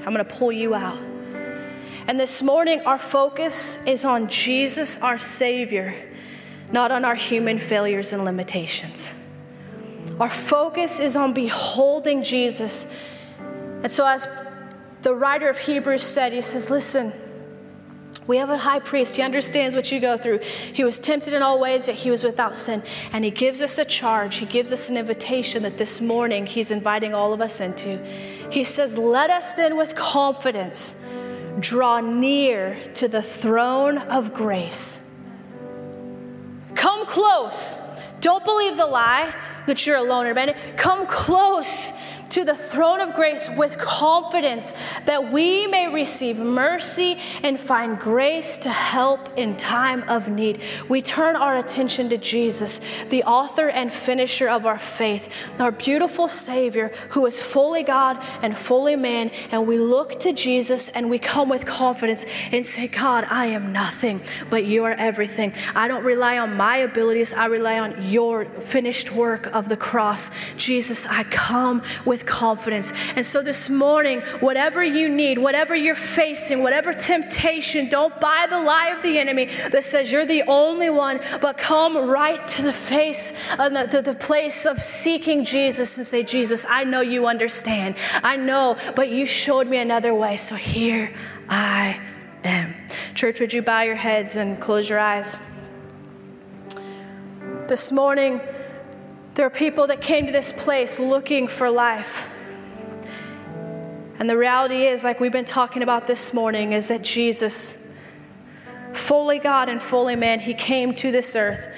I'm 0.00 0.12
gonna 0.12 0.24
pull 0.24 0.52
you 0.52 0.74
out. 0.74 0.98
And 2.08 2.20
this 2.20 2.40
morning, 2.40 2.82
our 2.82 2.98
focus 2.98 3.84
is 3.84 4.04
on 4.04 4.28
Jesus, 4.28 5.02
our 5.02 5.18
Savior, 5.18 5.92
not 6.70 6.92
on 6.92 7.04
our 7.04 7.16
human 7.16 7.58
failures 7.58 8.12
and 8.12 8.24
limitations. 8.24 9.12
Our 10.20 10.30
focus 10.30 11.00
is 11.00 11.16
on 11.16 11.32
beholding 11.32 12.22
Jesus. 12.22 12.96
And 13.38 13.90
so, 13.90 14.06
as 14.06 14.28
the 15.02 15.14
writer 15.14 15.48
of 15.48 15.58
Hebrews 15.58 16.04
said, 16.04 16.32
he 16.32 16.42
says, 16.42 16.70
Listen, 16.70 17.12
we 18.28 18.36
have 18.36 18.50
a 18.50 18.58
high 18.58 18.80
priest. 18.80 19.16
He 19.16 19.22
understands 19.22 19.74
what 19.74 19.90
you 19.90 19.98
go 19.98 20.16
through. 20.16 20.38
He 20.38 20.84
was 20.84 21.00
tempted 21.00 21.34
in 21.34 21.42
all 21.42 21.58
ways, 21.58 21.88
yet 21.88 21.96
he 21.96 22.12
was 22.12 22.22
without 22.22 22.56
sin. 22.56 22.84
And 23.12 23.24
he 23.24 23.32
gives 23.32 23.60
us 23.60 23.78
a 23.78 23.84
charge. 23.84 24.36
He 24.36 24.46
gives 24.46 24.72
us 24.72 24.88
an 24.88 24.96
invitation 24.96 25.64
that 25.64 25.76
this 25.76 26.00
morning 26.00 26.46
he's 26.46 26.70
inviting 26.70 27.14
all 27.14 27.32
of 27.32 27.40
us 27.40 27.60
into. 27.60 27.98
He 28.50 28.62
says, 28.62 28.96
Let 28.96 29.30
us 29.30 29.54
then 29.54 29.76
with 29.76 29.96
confidence 29.96 31.02
draw 31.60 32.00
near 32.00 32.76
to 32.94 33.08
the 33.08 33.22
throne 33.22 33.98
of 33.98 34.34
grace. 34.34 35.02
Come 36.74 37.06
close. 37.06 37.82
Don't 38.20 38.44
believe 38.44 38.76
the 38.76 38.86
lie 38.86 39.32
that 39.66 39.86
you're 39.86 39.96
alone 39.96 40.26
or 40.26 40.30
abandoned. 40.30 40.58
Come 40.76 41.06
close 41.06 41.92
to 42.30 42.44
the 42.44 42.54
throne 42.54 43.00
of 43.00 43.14
grace 43.14 43.50
with 43.56 43.78
confidence 43.78 44.74
that 45.04 45.30
we 45.32 45.66
may 45.66 45.92
receive 45.92 46.38
mercy 46.38 47.18
and 47.42 47.58
find 47.58 47.98
grace 47.98 48.58
to 48.58 48.68
help 48.68 49.36
in 49.36 49.56
time 49.56 50.02
of 50.08 50.28
need. 50.28 50.60
We 50.88 51.02
turn 51.02 51.36
our 51.36 51.56
attention 51.56 52.08
to 52.10 52.18
Jesus, 52.18 53.04
the 53.04 53.24
author 53.24 53.68
and 53.68 53.92
finisher 53.92 54.48
of 54.48 54.66
our 54.66 54.78
faith, 54.78 55.50
our 55.60 55.72
beautiful 55.72 56.28
Savior 56.28 56.88
who 57.10 57.26
is 57.26 57.40
fully 57.40 57.82
God 57.82 58.22
and 58.42 58.56
fully 58.56 58.96
man. 58.96 59.30
And 59.50 59.66
we 59.66 59.78
look 59.78 60.20
to 60.20 60.32
Jesus 60.32 60.88
and 60.88 61.10
we 61.10 61.18
come 61.18 61.48
with 61.48 61.66
confidence 61.66 62.26
and 62.52 62.64
say, 62.64 62.88
God, 62.88 63.26
I 63.30 63.46
am 63.46 63.72
nothing, 63.72 64.20
but 64.50 64.64
you 64.64 64.84
are 64.84 64.92
everything. 64.92 65.52
I 65.74 65.88
don't 65.88 66.04
rely 66.04 66.38
on 66.38 66.56
my 66.56 66.78
abilities, 66.78 67.32
I 67.34 67.46
rely 67.46 67.78
on 67.78 68.08
your 68.08 68.44
finished 68.44 69.12
work 69.12 69.46
of 69.54 69.68
the 69.68 69.76
cross. 69.76 70.30
Jesus, 70.56 71.06
I 71.06 71.24
come 71.24 71.82
with 72.04 72.15
with 72.16 72.24
confidence. 72.24 72.94
And 73.14 73.26
so 73.26 73.42
this 73.42 73.68
morning, 73.68 74.22
whatever 74.40 74.82
you 74.82 75.06
need, 75.06 75.36
whatever 75.36 75.76
you're 75.76 75.94
facing, 75.94 76.62
whatever 76.62 76.94
temptation, 76.94 77.90
don't 77.90 78.18
buy 78.20 78.46
the 78.48 78.58
lie 78.58 78.94
of 78.96 79.02
the 79.02 79.18
enemy 79.18 79.46
that 79.70 79.84
says 79.84 80.10
you're 80.10 80.24
the 80.24 80.44
only 80.44 80.88
one, 80.88 81.20
but 81.42 81.58
come 81.58 82.08
right 82.08 82.46
to 82.48 82.62
the 82.62 82.72
face, 82.72 83.38
uh, 83.58 83.68
the, 83.68 83.86
the, 83.86 84.00
the 84.00 84.14
place 84.14 84.64
of 84.64 84.82
seeking 84.82 85.44
Jesus 85.44 85.98
and 85.98 86.06
say, 86.06 86.22
Jesus, 86.22 86.64
I 86.66 86.84
know 86.84 87.02
you 87.02 87.26
understand. 87.26 87.96
I 88.22 88.36
know, 88.36 88.78
but 88.94 89.10
you 89.10 89.26
showed 89.26 89.66
me 89.66 89.76
another 89.76 90.14
way. 90.14 90.38
So 90.38 90.54
here 90.54 91.12
I 91.50 92.00
am. 92.44 92.74
Church, 93.14 93.40
would 93.40 93.52
you 93.52 93.60
bow 93.60 93.82
your 93.82 93.94
heads 93.94 94.36
and 94.36 94.58
close 94.58 94.88
your 94.88 95.00
eyes? 95.00 95.38
This 97.68 97.92
morning, 97.92 98.40
there 99.36 99.44
are 99.44 99.50
people 99.50 99.86
that 99.88 100.00
came 100.00 100.24
to 100.24 100.32
this 100.32 100.50
place 100.50 100.98
looking 100.98 101.46
for 101.46 101.70
life. 101.70 102.32
And 104.18 104.30
the 104.30 104.36
reality 104.36 104.86
is, 104.86 105.04
like 105.04 105.20
we've 105.20 105.30
been 105.30 105.44
talking 105.44 105.82
about 105.82 106.06
this 106.06 106.32
morning, 106.32 106.72
is 106.72 106.88
that 106.88 107.02
Jesus, 107.02 107.94
fully 108.94 109.38
God 109.38 109.68
and 109.68 109.80
fully 109.80 110.16
man, 110.16 110.40
he 110.40 110.54
came 110.54 110.94
to 110.94 111.12
this 111.12 111.36
earth 111.36 111.68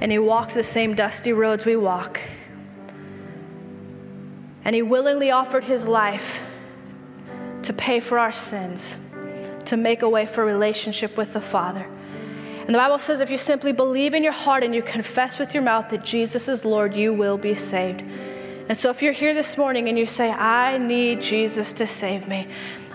and 0.00 0.12
he 0.12 0.18
walked 0.20 0.54
the 0.54 0.62
same 0.62 0.94
dusty 0.94 1.32
roads 1.32 1.66
we 1.66 1.74
walk. 1.74 2.20
And 4.64 4.76
he 4.76 4.82
willingly 4.82 5.32
offered 5.32 5.64
his 5.64 5.88
life 5.88 6.48
to 7.64 7.72
pay 7.72 7.98
for 7.98 8.16
our 8.16 8.30
sins, 8.30 9.12
to 9.64 9.76
make 9.76 10.02
a 10.02 10.08
way 10.08 10.24
for 10.24 10.44
relationship 10.44 11.16
with 11.16 11.32
the 11.32 11.40
Father. 11.40 11.84
And 12.66 12.74
the 12.74 12.78
Bible 12.78 12.98
says 12.98 13.20
if 13.20 13.30
you 13.30 13.38
simply 13.38 13.72
believe 13.72 14.14
in 14.14 14.22
your 14.22 14.32
heart 14.32 14.62
and 14.62 14.74
you 14.74 14.82
confess 14.82 15.38
with 15.38 15.52
your 15.52 15.62
mouth 15.62 15.88
that 15.90 16.04
Jesus 16.04 16.48
is 16.48 16.64
Lord, 16.64 16.94
you 16.94 17.12
will 17.12 17.36
be 17.36 17.54
saved. 17.54 18.02
And 18.68 18.78
so 18.78 18.90
if 18.90 19.02
you're 19.02 19.12
here 19.12 19.34
this 19.34 19.58
morning 19.58 19.88
and 19.88 19.98
you 19.98 20.06
say, 20.06 20.30
I 20.30 20.78
need 20.78 21.20
Jesus 21.20 21.72
to 21.74 21.86
save 21.86 22.28
me, 22.28 22.46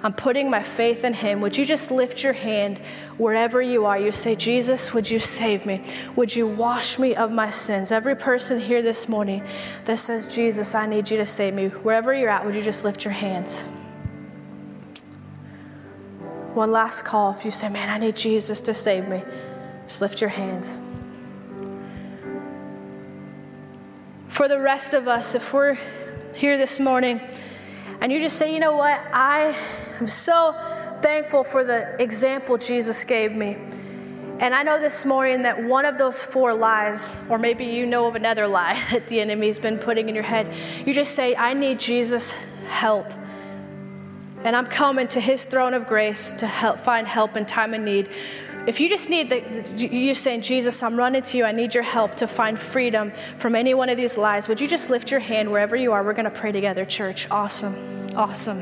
I'm 0.04 0.14
putting 0.14 0.50
my 0.50 0.64
faith 0.64 1.04
in 1.04 1.14
Him. 1.14 1.42
Would 1.42 1.58
you 1.58 1.66
just 1.66 1.92
lift 1.92 2.24
your 2.24 2.34
hand 2.34 2.78
wherever 3.18 3.62
you 3.62 3.86
are? 3.86 4.00
You 4.00 4.12
say, 4.12 4.36
Jesus, 4.36 4.94
would 4.94 5.10
you 5.10 5.20
save 5.20 5.66
me? 5.66 5.84
Would 6.16 6.36
you 6.36 6.48
wash 6.48 6.98
me 6.98 7.16
of 7.16 7.32
my 7.32 7.50
sins? 7.50 7.92
Every 7.92 8.16
person 8.16 8.60
here 8.60 8.82
this 8.82 9.10
morning 9.10 9.44
that 9.86 9.98
says, 9.98 10.28
Jesus, 10.28 10.76
I 10.76 10.86
need 10.86 11.10
you 11.10 11.18
to 11.18 11.26
save 11.26 11.56
me, 11.56 11.68
wherever 11.68 12.14
you're 12.14 12.30
at, 12.30 12.46
would 12.46 12.56
you 12.56 12.62
just 12.62 12.86
lift 12.86 13.04
your 13.04 13.14
hands? 13.14 13.66
One 16.54 16.72
last 16.72 17.04
call. 17.04 17.34
If 17.34 17.46
you 17.46 17.52
say, 17.52 17.70
Man, 17.70 17.90
I 17.90 17.98
need 17.98 18.16
Jesus 18.16 18.62
to 18.62 18.74
save 18.74 19.08
me. 19.08 19.22
Just 19.88 20.02
lift 20.02 20.20
your 20.20 20.30
hands. 20.30 20.76
For 24.28 24.48
the 24.48 24.60
rest 24.60 24.94
of 24.94 25.08
us, 25.08 25.34
if 25.34 25.54
we're 25.54 25.78
here 26.36 26.58
this 26.58 26.80
morning 26.80 27.22
and 28.02 28.12
you 28.12 28.20
just 28.20 28.38
say, 28.38 28.54
you 28.54 28.60
know 28.60 28.76
what, 28.76 29.00
I 29.12 29.56
am 30.00 30.08
so 30.08 30.54
thankful 31.02 31.44
for 31.44 31.64
the 31.64 32.02
example 32.02 32.58
Jesus 32.58 33.04
gave 33.06 33.34
me. 33.34 33.56
And 34.40 34.54
I 34.54 34.62
know 34.62 34.80
this 34.80 35.06
morning 35.06 35.44
that 35.44 35.64
one 35.64 35.86
of 35.86 35.98
those 35.98 36.22
four 36.22 36.54
lies, 36.54 37.26
or 37.30 37.40
maybe 37.40 37.66
you 37.66 37.88
know 37.88 38.06
of 38.06 38.16
another 38.16 38.46
lie 38.46 38.80
that 38.92 39.08
the 39.08 39.22
enemy's 39.22 39.58
been 39.58 39.80
putting 39.80 40.10
in 40.10 40.16
your 40.16 40.24
head, 40.24 40.54
you 40.86 40.94
just 40.94 41.16
say, 41.16 41.36
I 41.36 41.54
need 41.54 41.80
Jesus' 41.80 42.32
help. 42.68 43.12
And 44.44 44.56
I'm 44.56 44.68
coming 44.68 45.08
to 45.10 45.20
his 45.20 45.46
throne 45.46 45.74
of 45.74 45.88
grace 45.88 46.34
to 46.34 46.48
help 46.48 46.78
find 46.78 47.08
help 47.08 47.36
in 47.36 47.46
time 47.46 47.74
of 47.74 47.82
need. 47.82 48.10
If 48.68 48.82
you 48.82 48.90
just 48.90 49.10
need 49.10 49.30
the, 49.30 49.88
you're 49.88 50.14
saying, 50.14 50.42
Jesus, 50.42 50.84
I'm 50.84 50.98
running 50.98 51.22
to 51.22 51.38
you. 51.38 51.46
I 51.46 51.54
need 51.54 51.74
your 51.74 51.86
help 51.86 52.16
to 52.16 52.28
find 52.28 52.60
freedom 52.60 53.12
from 53.38 53.56
any 53.56 53.74
one 53.74 53.88
of 53.88 53.96
these 53.96 54.18
lies. 54.18 54.50
Would 54.50 54.60
you 54.60 54.68
just 54.68 54.90
lift 54.90 55.10
your 55.10 55.22
hand 55.22 55.50
wherever 55.50 55.78
you 55.78 55.94
are? 55.94 56.04
We're 56.04 56.12
going 56.12 56.26
to 56.26 56.32
pray 56.32 56.52
together, 56.52 56.84
church. 56.84 57.32
Awesome. 57.32 57.76
Awesome. 58.14 58.62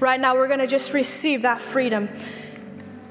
Right 0.00 0.18
now, 0.18 0.34
we're 0.34 0.48
going 0.48 0.60
to 0.60 0.66
just 0.66 0.94
receive 0.94 1.42
that 1.42 1.60
freedom. 1.60 2.08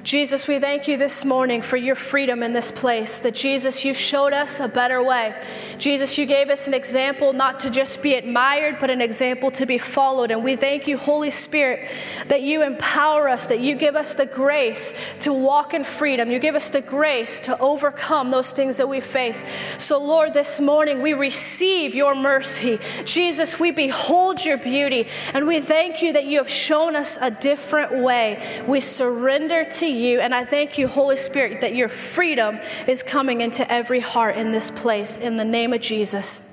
Jesus, 0.09 0.47
we 0.47 0.57
thank 0.57 0.87
you 0.87 0.97
this 0.97 1.23
morning 1.23 1.61
for 1.61 1.77
your 1.77 1.93
freedom 1.93 2.41
in 2.41 2.51
this 2.51 2.71
place. 2.71 3.19
That 3.19 3.35
Jesus, 3.35 3.85
you 3.85 3.93
showed 3.93 4.33
us 4.33 4.59
a 4.59 4.67
better 4.67 5.03
way. 5.03 5.39
Jesus, 5.77 6.17
you 6.17 6.25
gave 6.25 6.49
us 6.49 6.67
an 6.67 6.73
example 6.73 7.31
not 7.31 7.59
to 7.59 7.69
just 7.69 8.01
be 8.01 8.15
admired, 8.15 8.77
but 8.79 8.89
an 8.89 9.01
example 9.01 9.51
to 9.51 9.67
be 9.67 9.77
followed. 9.77 10.31
And 10.31 10.43
we 10.43 10.55
thank 10.55 10.87
you, 10.87 10.97
Holy 10.97 11.29
Spirit, 11.29 11.93
that 12.25 12.41
you 12.41 12.63
empower 12.63 13.29
us, 13.29 13.45
that 13.45 13.59
you 13.59 13.75
give 13.75 13.95
us 13.95 14.15
the 14.15 14.25
grace 14.25 15.15
to 15.19 15.31
walk 15.31 15.75
in 15.75 15.83
freedom. 15.83 16.31
You 16.31 16.39
give 16.39 16.55
us 16.55 16.69
the 16.69 16.81
grace 16.81 17.41
to 17.41 17.55
overcome 17.59 18.31
those 18.31 18.49
things 18.49 18.77
that 18.77 18.89
we 18.89 19.01
face. 19.01 19.45
So, 19.77 20.03
Lord, 20.03 20.33
this 20.33 20.59
morning 20.59 21.03
we 21.03 21.13
receive 21.13 21.93
your 21.93 22.15
mercy. 22.15 22.79
Jesus, 23.05 23.59
we 23.59 23.69
behold 23.69 24.43
your 24.43 24.57
beauty. 24.57 25.07
And 25.35 25.45
we 25.45 25.61
thank 25.61 26.01
you 26.01 26.13
that 26.13 26.25
you 26.25 26.39
have 26.39 26.49
shown 26.49 26.95
us 26.95 27.15
a 27.21 27.29
different 27.29 28.01
way. 28.01 28.63
We 28.65 28.79
surrender 28.79 29.63
to 29.65 29.85
you. 29.85 29.98
And 29.99 30.33
I 30.33 30.45
thank 30.45 30.77
you, 30.77 30.87
Holy 30.87 31.17
Spirit, 31.17 31.61
that 31.61 31.75
your 31.75 31.89
freedom 31.89 32.59
is 32.87 33.03
coming 33.03 33.41
into 33.41 33.69
every 33.71 33.99
heart 33.99 34.37
in 34.37 34.51
this 34.51 34.71
place. 34.71 35.17
In 35.17 35.37
the 35.37 35.45
name 35.45 35.73
of 35.73 35.81
Jesus. 35.81 36.49